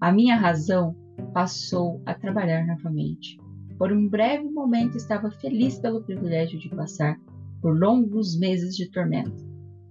A 0.00 0.12
minha 0.12 0.36
razão 0.36 0.96
passou 1.32 2.00
a 2.06 2.14
trabalhar 2.14 2.66
novamente. 2.66 3.38
Por 3.78 3.92
um 3.92 4.08
breve 4.08 4.48
momento 4.48 4.96
estava 4.96 5.30
feliz 5.30 5.78
pelo 5.78 6.02
privilégio 6.02 6.58
de 6.58 6.68
passar 6.70 7.18
por 7.60 7.78
longos 7.78 8.38
meses 8.38 8.76
de 8.76 8.90
tormento, 8.90 9.44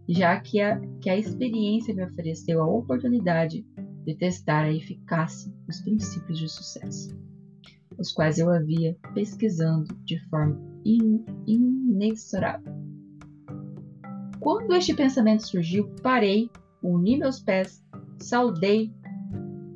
já 0.08 0.40
que 0.40 0.62
a, 0.62 0.80
que 1.02 1.10
a 1.10 1.18
experiência 1.18 1.94
me 1.94 2.04
ofereceu 2.04 2.62
a 2.62 2.68
oportunidade 2.68 3.66
de 4.06 4.16
testar 4.16 4.64
a 4.64 4.74
eficácia 4.74 5.54
dos 5.68 5.82
princípios 5.82 6.40
de 6.40 6.50
sucesso, 6.50 7.10
os 8.02 8.12
quais 8.12 8.40
eu 8.40 8.50
havia 8.50 8.98
pesquisando 9.14 9.96
de 10.04 10.20
forma 10.30 10.60
in, 10.84 11.24
inexorável. 11.48 12.74
Quando 14.40 14.74
este 14.74 14.94
pensamento 14.96 15.48
surgiu, 15.48 15.88
parei, 16.02 16.50
uni 16.82 17.18
meus 17.18 17.40
pés, 17.40 17.84
saudei. 18.20 18.92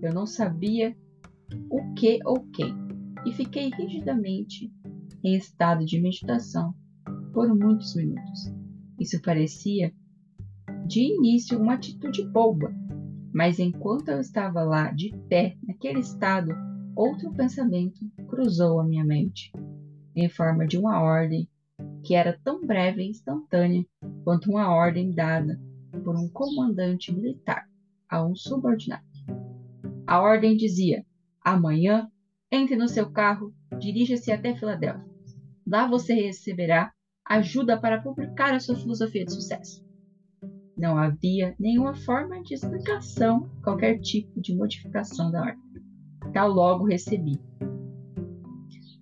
Eu 0.01 0.13
não 0.13 0.25
sabia 0.25 0.95
o 1.69 1.93
que 1.93 2.19
ou 2.25 2.41
quem, 2.51 2.75
e 3.25 3.31
fiquei 3.31 3.69
rigidamente 3.69 4.71
em 5.23 5.35
estado 5.35 5.85
de 5.85 6.01
meditação 6.01 6.73
por 7.31 7.47
muitos 7.55 7.95
minutos. 7.95 8.51
Isso 8.99 9.21
parecia, 9.21 9.93
de 10.87 11.01
início, 11.01 11.59
uma 11.59 11.73
atitude 11.73 12.27
boba, 12.27 12.73
mas 13.33 13.59
enquanto 13.59 14.09
eu 14.09 14.19
estava 14.19 14.63
lá, 14.63 14.91
de 14.91 15.15
pé, 15.27 15.57
naquele 15.67 15.99
estado, 15.99 16.51
outro 16.95 17.31
pensamento 17.33 17.99
cruzou 18.35 18.81
a 18.81 18.83
minha 18.83 19.05
mente, 19.05 19.49
em 20.13 20.27
forma 20.27 20.67
de 20.67 20.77
uma 20.77 21.01
ordem 21.01 21.47
que 22.03 22.13
era 22.13 22.37
tão 22.43 22.65
breve 22.65 23.01
e 23.01 23.09
instantânea 23.09 23.85
quanto 24.25 24.49
uma 24.49 24.73
ordem 24.75 25.13
dada 25.13 25.57
por 26.03 26.15
um 26.17 26.27
comandante 26.27 27.13
militar 27.13 27.65
a 28.09 28.25
um 28.25 28.35
subordinado. 28.35 29.05
A 30.05 30.19
ordem 30.19 30.57
dizia: 30.57 31.05
amanhã, 31.41 32.11
entre 32.51 32.75
no 32.75 32.89
seu 32.89 33.09
carro, 33.09 33.53
dirija-se 33.79 34.31
até 34.31 34.53
Filadélfia. 34.53 35.05
Lá 35.65 35.87
você 35.87 36.13
receberá 36.13 36.91
ajuda 37.25 37.79
para 37.79 38.01
publicar 38.01 38.53
a 38.53 38.59
sua 38.59 38.75
filosofia 38.75 39.23
de 39.23 39.33
sucesso. 39.33 39.83
Não 40.77 40.97
havia 40.97 41.55
nenhuma 41.57 41.95
forma 41.95 42.43
de 42.43 42.53
explicação, 42.53 43.49
qualquer 43.63 43.97
tipo 43.99 44.41
de 44.41 44.53
modificação 44.53 45.31
da 45.31 45.41
ordem. 45.41 45.63
Tal 46.33 46.49
logo 46.49 46.85
recebi. 46.85 47.39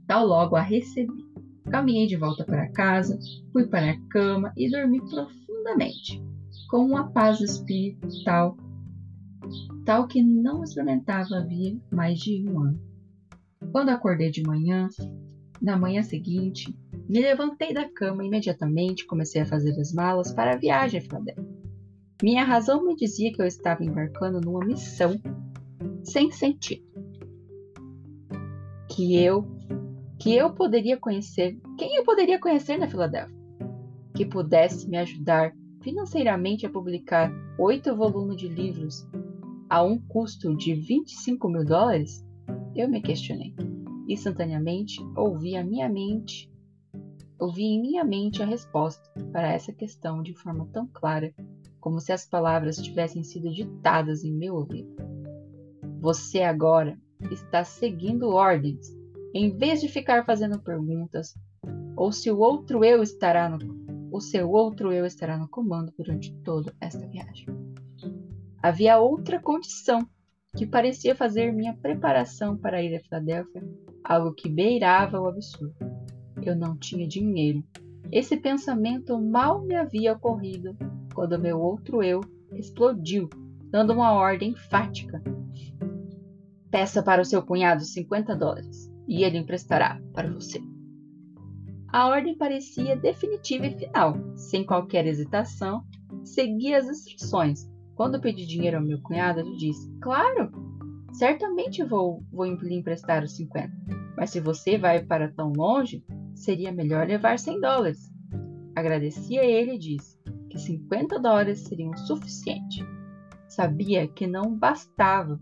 Tal 0.07 0.25
logo 0.25 0.55
a 0.55 0.61
recebi 0.61 1.33
Caminhei 1.69 2.05
de 2.05 2.17
volta 2.17 2.43
para 2.43 2.69
casa, 2.69 3.17
fui 3.51 3.65
para 3.65 3.91
a 3.91 3.99
cama 4.09 4.53
e 4.57 4.69
dormi 4.69 4.99
profundamente, 5.09 6.21
com 6.69 6.85
uma 6.85 7.09
paz 7.09 7.39
espiritual 7.39 8.57
tal 9.85 10.07
que 10.07 10.21
não 10.21 10.63
experimentava 10.63 11.37
havia 11.37 11.77
mais 11.91 12.19
de 12.19 12.47
um 12.47 12.59
ano. 12.59 12.79
Quando 13.71 13.89
acordei 13.89 14.29
de 14.29 14.43
manhã, 14.43 14.87
na 15.61 15.77
manhã 15.77 16.03
seguinte, 16.03 16.73
me 17.09 17.21
levantei 17.21 17.73
da 17.73 17.89
cama 17.89 18.23
e 18.23 18.27
imediatamente 18.27 19.05
comecei 19.05 19.41
a 19.41 19.45
fazer 19.45 19.71
as 19.79 19.91
malas 19.93 20.31
para 20.31 20.53
a 20.53 20.57
viagem 20.57 21.01
a. 21.01 21.35
Minha 22.21 22.43
razão 22.43 22.85
me 22.85 22.95
dizia 22.95 23.33
que 23.33 23.41
eu 23.41 23.45
estava 23.45 23.83
embarcando 23.83 24.39
numa 24.39 24.65
missão 24.65 25.19
sem 26.03 26.31
sentido. 26.31 26.83
Que 28.89 29.15
eu 29.17 29.41
que 30.23 30.33
eu 30.33 30.53
poderia 30.53 30.95
conhecer, 30.95 31.59
quem 31.77 31.97
eu 31.97 32.05
poderia 32.05 32.39
conhecer 32.39 32.77
na 32.77 32.87
Filadélfia, 32.87 33.35
que 34.15 34.25
pudesse 34.25 34.89
me 34.89 34.95
ajudar 34.95 35.53
financeiramente 35.81 36.65
a 36.65 36.69
publicar 36.69 37.29
oito 37.59 37.93
volumes 37.93 38.37
de 38.37 38.47
livros 38.47 39.05
a 39.69 39.83
um 39.83 39.99
custo 39.99 40.55
de 40.55 40.75
25 40.75 41.49
mil 41.49 41.65
dólares? 41.65 42.25
Eu 42.73 42.87
me 42.87 43.01
questionei. 43.01 43.53
Instantaneamente 44.07 44.95
ouvi 45.13 45.57
a 45.57 45.63
minha 45.63 45.89
mente, 45.89 46.49
ouvi 47.37 47.63
em 47.63 47.81
minha 47.81 48.05
mente 48.05 48.41
a 48.41 48.45
resposta 48.45 49.03
para 49.33 49.51
essa 49.51 49.73
questão 49.73 50.23
de 50.23 50.33
forma 50.33 50.65
tão 50.71 50.87
clara, 50.87 51.35
como 51.81 51.99
se 51.99 52.13
as 52.13 52.25
palavras 52.25 52.77
tivessem 52.77 53.25
sido 53.25 53.51
ditadas 53.51 54.23
em 54.23 54.31
meu 54.31 54.55
ouvido. 54.55 54.95
Você 55.99 56.43
agora 56.43 56.97
está 57.29 57.65
seguindo 57.65 58.29
ordens 58.29 59.02
em 59.33 59.57
vez 59.57 59.81
de 59.81 59.87
ficar 59.87 60.23
fazendo 60.25 60.61
perguntas, 60.61 61.35
ou 61.95 62.11
se 62.11 62.29
o 62.29 62.37
outro 62.37 62.83
eu 62.83 63.01
estará 63.01 63.49
no 63.49 63.83
o 64.11 64.21
seu 64.21 64.51
outro 64.51 64.93
eu 64.93 65.07
estará 65.07 65.39
no 65.39 65.47
comando 65.47 65.91
durante 65.97 66.31
toda 66.43 66.71
esta 66.79 67.07
viagem. 67.07 67.47
Havia 68.61 68.99
outra 68.99 69.41
condição 69.41 70.07
que 70.55 70.67
parecia 70.67 71.15
fazer 71.15 71.51
minha 71.51 71.75
preparação 71.75 72.55
para 72.55 72.83
ir 72.83 72.95
a 72.95 72.99
Filadélfia 72.99 73.63
algo 74.03 74.31
que 74.31 74.47
beirava 74.47 75.19
o 75.19 75.27
absurdo. 75.27 75.73
Eu 76.43 76.55
não 76.55 76.77
tinha 76.77 77.07
dinheiro. 77.07 77.63
Esse 78.11 78.37
pensamento 78.37 79.19
mal 79.19 79.63
me 79.63 79.75
havia 79.75 80.13
ocorrido 80.13 80.77
quando 81.15 81.39
meu 81.39 81.59
outro 81.59 82.03
eu 82.03 82.21
explodiu, 82.53 83.27
dando 83.71 83.93
uma 83.93 84.11
ordem 84.11 84.51
enfática. 84.51 85.23
Peça 86.69 87.01
para 87.01 87.21
o 87.21 87.25
seu 87.25 87.41
cunhado 87.41 87.83
50 87.83 88.35
dólares 88.35 88.92
e 89.13 89.23
ele 89.23 89.37
emprestará 89.37 90.01
para 90.11 90.33
você. 90.33 90.59
A 91.87 92.07
ordem 92.07 92.35
parecia 92.35 92.95
definitiva 92.95 93.67
e 93.67 93.77
final. 93.77 94.15
Sem 94.35 94.65
qualquer 94.65 95.05
hesitação, 95.05 95.83
segui 96.23 96.73
as 96.73 96.87
instruções. 96.87 97.71
Quando 97.93 98.19
pedi 98.19 98.47
dinheiro 98.47 98.77
ao 98.77 98.83
meu 98.83 98.99
cunhado, 99.03 99.41
ele 99.41 99.55
disse: 99.55 99.87
Claro, 100.01 100.51
certamente 101.11 101.83
vou, 101.83 102.23
vou 102.31 102.43
lhe 102.43 102.73
emprestar 102.73 103.23
os 103.23 103.35
50. 103.35 103.71
Mas 104.17 104.31
se 104.31 104.39
você 104.39 104.79
vai 104.79 105.05
para 105.05 105.31
tão 105.31 105.53
longe, 105.53 106.03
seria 106.33 106.71
melhor 106.71 107.05
levar 107.05 107.37
100 107.37 107.61
dólares. 107.61 108.11
Agradeci 108.75 109.37
a 109.37 109.45
ele 109.45 109.75
e 109.75 109.79
disse 109.79 110.17
que 110.49 110.57
50 110.57 111.19
dólares 111.19 111.59
seriam 111.59 111.95
suficiente. 111.97 112.83
Sabia 113.47 114.07
que 114.07 114.25
não 114.25 114.57
bastava, 114.57 115.39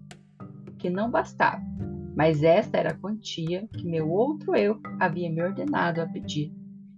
que 0.78 0.90
não 0.90 1.10
bastava 1.10 1.71
mas 2.16 2.44
esta 2.44 2.78
era 2.78 2.92
a 2.92 2.98
quantia 2.98 3.68
que 3.68 3.86
meu 3.86 4.10
outro 4.10 4.56
eu 4.56 4.80
havia 5.00 5.30
me 5.30 5.42
ordenado 5.42 6.02
a 6.02 6.06
pedir, 6.06 6.54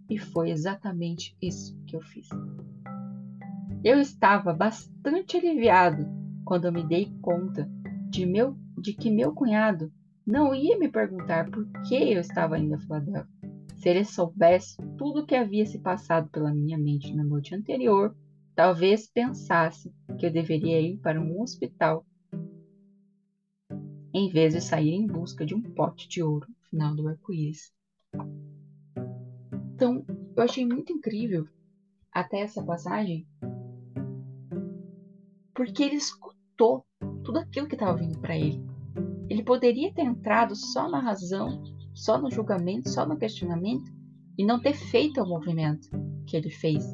e 0.10 0.18
foi 0.18 0.50
exatamente 0.50 1.36
isso 1.42 1.78
que 1.86 1.96
eu 1.96 2.02
fiz. 2.02 2.28
Eu 3.84 4.00
estava 4.00 4.54
bastante 4.54 5.38
aliviado 5.38 6.06
quando 6.46 6.72
me 6.72 6.88
dei 6.88 7.14
conta 7.22 7.70
de, 8.10 8.26
meu, 8.26 8.56
de 8.78 8.94
que 8.94 9.12
meu 9.12 9.34
cunhado 9.34 9.92
não 10.26 10.56
ia 10.56 10.78
me 10.78 10.88
perguntar 10.88 11.50
por 11.50 11.68
que 11.88 11.96
eu 11.96 12.22
estava 12.22 12.58
indo 12.58 12.76
a 12.76 12.80
Filadélfia. 12.80 13.28
Se 13.76 13.90
ele 13.90 14.06
soubesse 14.06 14.78
tudo 14.98 15.20
o 15.20 15.26
que 15.26 15.36
havia 15.36 15.66
se 15.66 15.80
passado 15.80 16.30
pela 16.30 16.54
minha 16.54 16.78
mente 16.78 17.14
na 17.14 17.24
noite 17.24 17.54
anterior, 17.54 18.16
talvez 18.56 19.08
pensasse 19.08 19.94
que 20.18 20.26
eu 20.26 20.32
deveria 20.32 20.80
ir 20.80 20.98
para 21.00 21.20
um 21.20 21.42
hospital 21.42 22.06
em 24.14 24.30
vez 24.30 24.54
de 24.54 24.62
sair 24.62 24.94
em 24.94 25.08
busca 25.08 25.46
de 25.46 25.56
um 25.56 25.62
pote 25.62 26.08
de 26.08 26.22
ouro 26.22 26.48
no 26.48 26.70
final 26.70 26.96
do 26.96 27.08
arco-íris. 27.08 27.74
Então, 29.74 30.06
eu 30.36 30.44
achei 30.44 30.66
muito 30.66 30.94
incrível 30.94 31.48
até 32.12 32.42
essa 32.42 32.64
passagem, 32.64 33.28
porque 35.54 35.84
ele 35.84 35.96
escutou 35.96 36.86
tudo 37.24 37.40
aquilo 37.40 37.68
que 37.68 37.76
estava 37.76 37.98
vindo 37.98 38.20
para 38.20 38.38
ele. 38.38 38.64
Ele 39.30 39.44
poderia 39.44 39.92
ter 39.92 40.04
entrado 40.04 40.56
só 40.56 40.88
na 40.90 41.00
razão, 41.00 41.64
só 41.94 42.22
no 42.22 42.30
julgamento, 42.30 42.90
só 42.90 43.08
no 43.08 43.18
questionamento 43.18 43.92
e 44.38 44.46
não 44.46 44.62
ter 44.62 44.74
feito 44.74 45.22
o 45.22 45.28
movimento 45.28 45.90
que 46.28 46.38
ele 46.38 46.50
fez. 46.50 46.86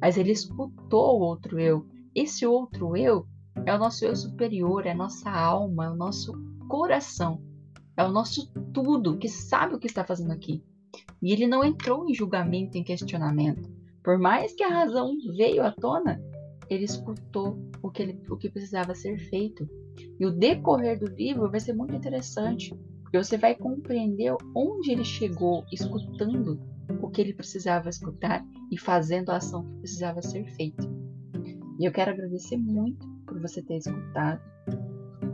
Mas 0.00 0.16
ele 0.16 0.32
escutou 0.32 1.18
o 1.18 1.22
outro 1.22 1.60
eu. 1.60 1.86
Esse 2.14 2.44
outro 2.44 2.96
eu 2.96 3.26
é 3.66 3.74
o 3.74 3.78
nosso 3.78 4.04
eu 4.04 4.16
superior, 4.16 4.86
é 4.86 4.92
a 4.92 4.96
nossa 4.96 5.30
alma, 5.30 5.86
é 5.86 5.90
o 5.90 5.96
nosso 5.96 6.32
coração, 6.68 7.42
é 7.96 8.04
o 8.04 8.10
nosso 8.10 8.52
tudo 8.72 9.18
que 9.18 9.28
sabe 9.28 9.74
o 9.74 9.78
que 9.78 9.86
está 9.86 10.04
fazendo 10.04 10.32
aqui. 10.32 10.64
E 11.22 11.32
ele 11.32 11.46
não 11.46 11.64
entrou 11.64 12.08
em 12.08 12.14
julgamento, 12.14 12.78
em 12.78 12.84
questionamento. 12.84 13.70
Por 14.02 14.18
mais 14.18 14.54
que 14.54 14.62
a 14.62 14.68
razão 14.68 15.14
veio 15.36 15.62
à 15.62 15.70
tona, 15.70 16.22
ele 16.68 16.84
escutou 16.84 17.58
o 17.82 17.90
que, 17.90 18.02
ele, 18.02 18.22
o 18.30 18.36
que 18.36 18.48
precisava 18.48 18.94
ser 18.94 19.18
feito. 19.18 19.68
E 20.18 20.24
o 20.24 20.30
decorrer 20.30 20.98
do 20.98 21.06
livro 21.06 21.50
vai 21.50 21.60
ser 21.60 21.74
muito 21.74 21.94
interessante, 21.94 22.74
porque 23.02 23.18
você 23.18 23.36
vai 23.36 23.54
compreender 23.54 24.34
onde 24.54 24.92
ele 24.92 25.04
chegou, 25.04 25.64
escutando 25.70 26.58
o 27.02 27.10
que 27.10 27.20
ele 27.20 27.34
precisava 27.34 27.90
escutar 27.90 28.44
e 28.70 28.78
fazendo 28.78 29.30
a 29.30 29.36
ação 29.36 29.64
que 29.64 29.80
precisava 29.80 30.22
ser 30.22 30.44
feita. 30.54 30.82
E 31.78 31.84
eu 31.84 31.92
quero 31.92 32.12
agradecer 32.12 32.56
muito 32.56 33.09
por 33.30 33.40
você 33.40 33.62
ter 33.62 33.76
escutado 33.76 34.42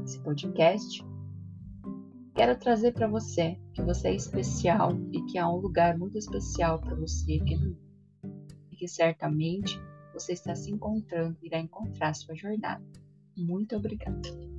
esse 0.05 0.21
podcast. 0.21 1.03
Quero 2.35 2.59
trazer 2.59 2.93
para 2.93 3.09
você 3.09 3.59
que 3.73 3.81
você 3.83 4.09
é 4.09 4.15
especial 4.15 4.93
e 5.11 5.23
que 5.23 5.39
há 5.39 5.49
um 5.49 5.57
lugar 5.57 5.97
muito 5.97 6.19
especial 6.19 6.79
para 6.79 6.95
você 6.95 7.41
aqui 7.41 7.57
no 7.57 7.71
mundo. 7.71 7.87
E 8.71 8.77
que 8.77 8.87
certamente 8.87 9.81
você 10.13 10.35
está 10.35 10.55
se 10.55 10.71
encontrando 10.71 11.39
e 11.43 11.47
irá 11.47 11.59
encontrar 11.59 12.15
sua 12.15 12.35
jornada. 12.35 12.85
Muito 13.35 13.75
obrigada. 13.75 14.56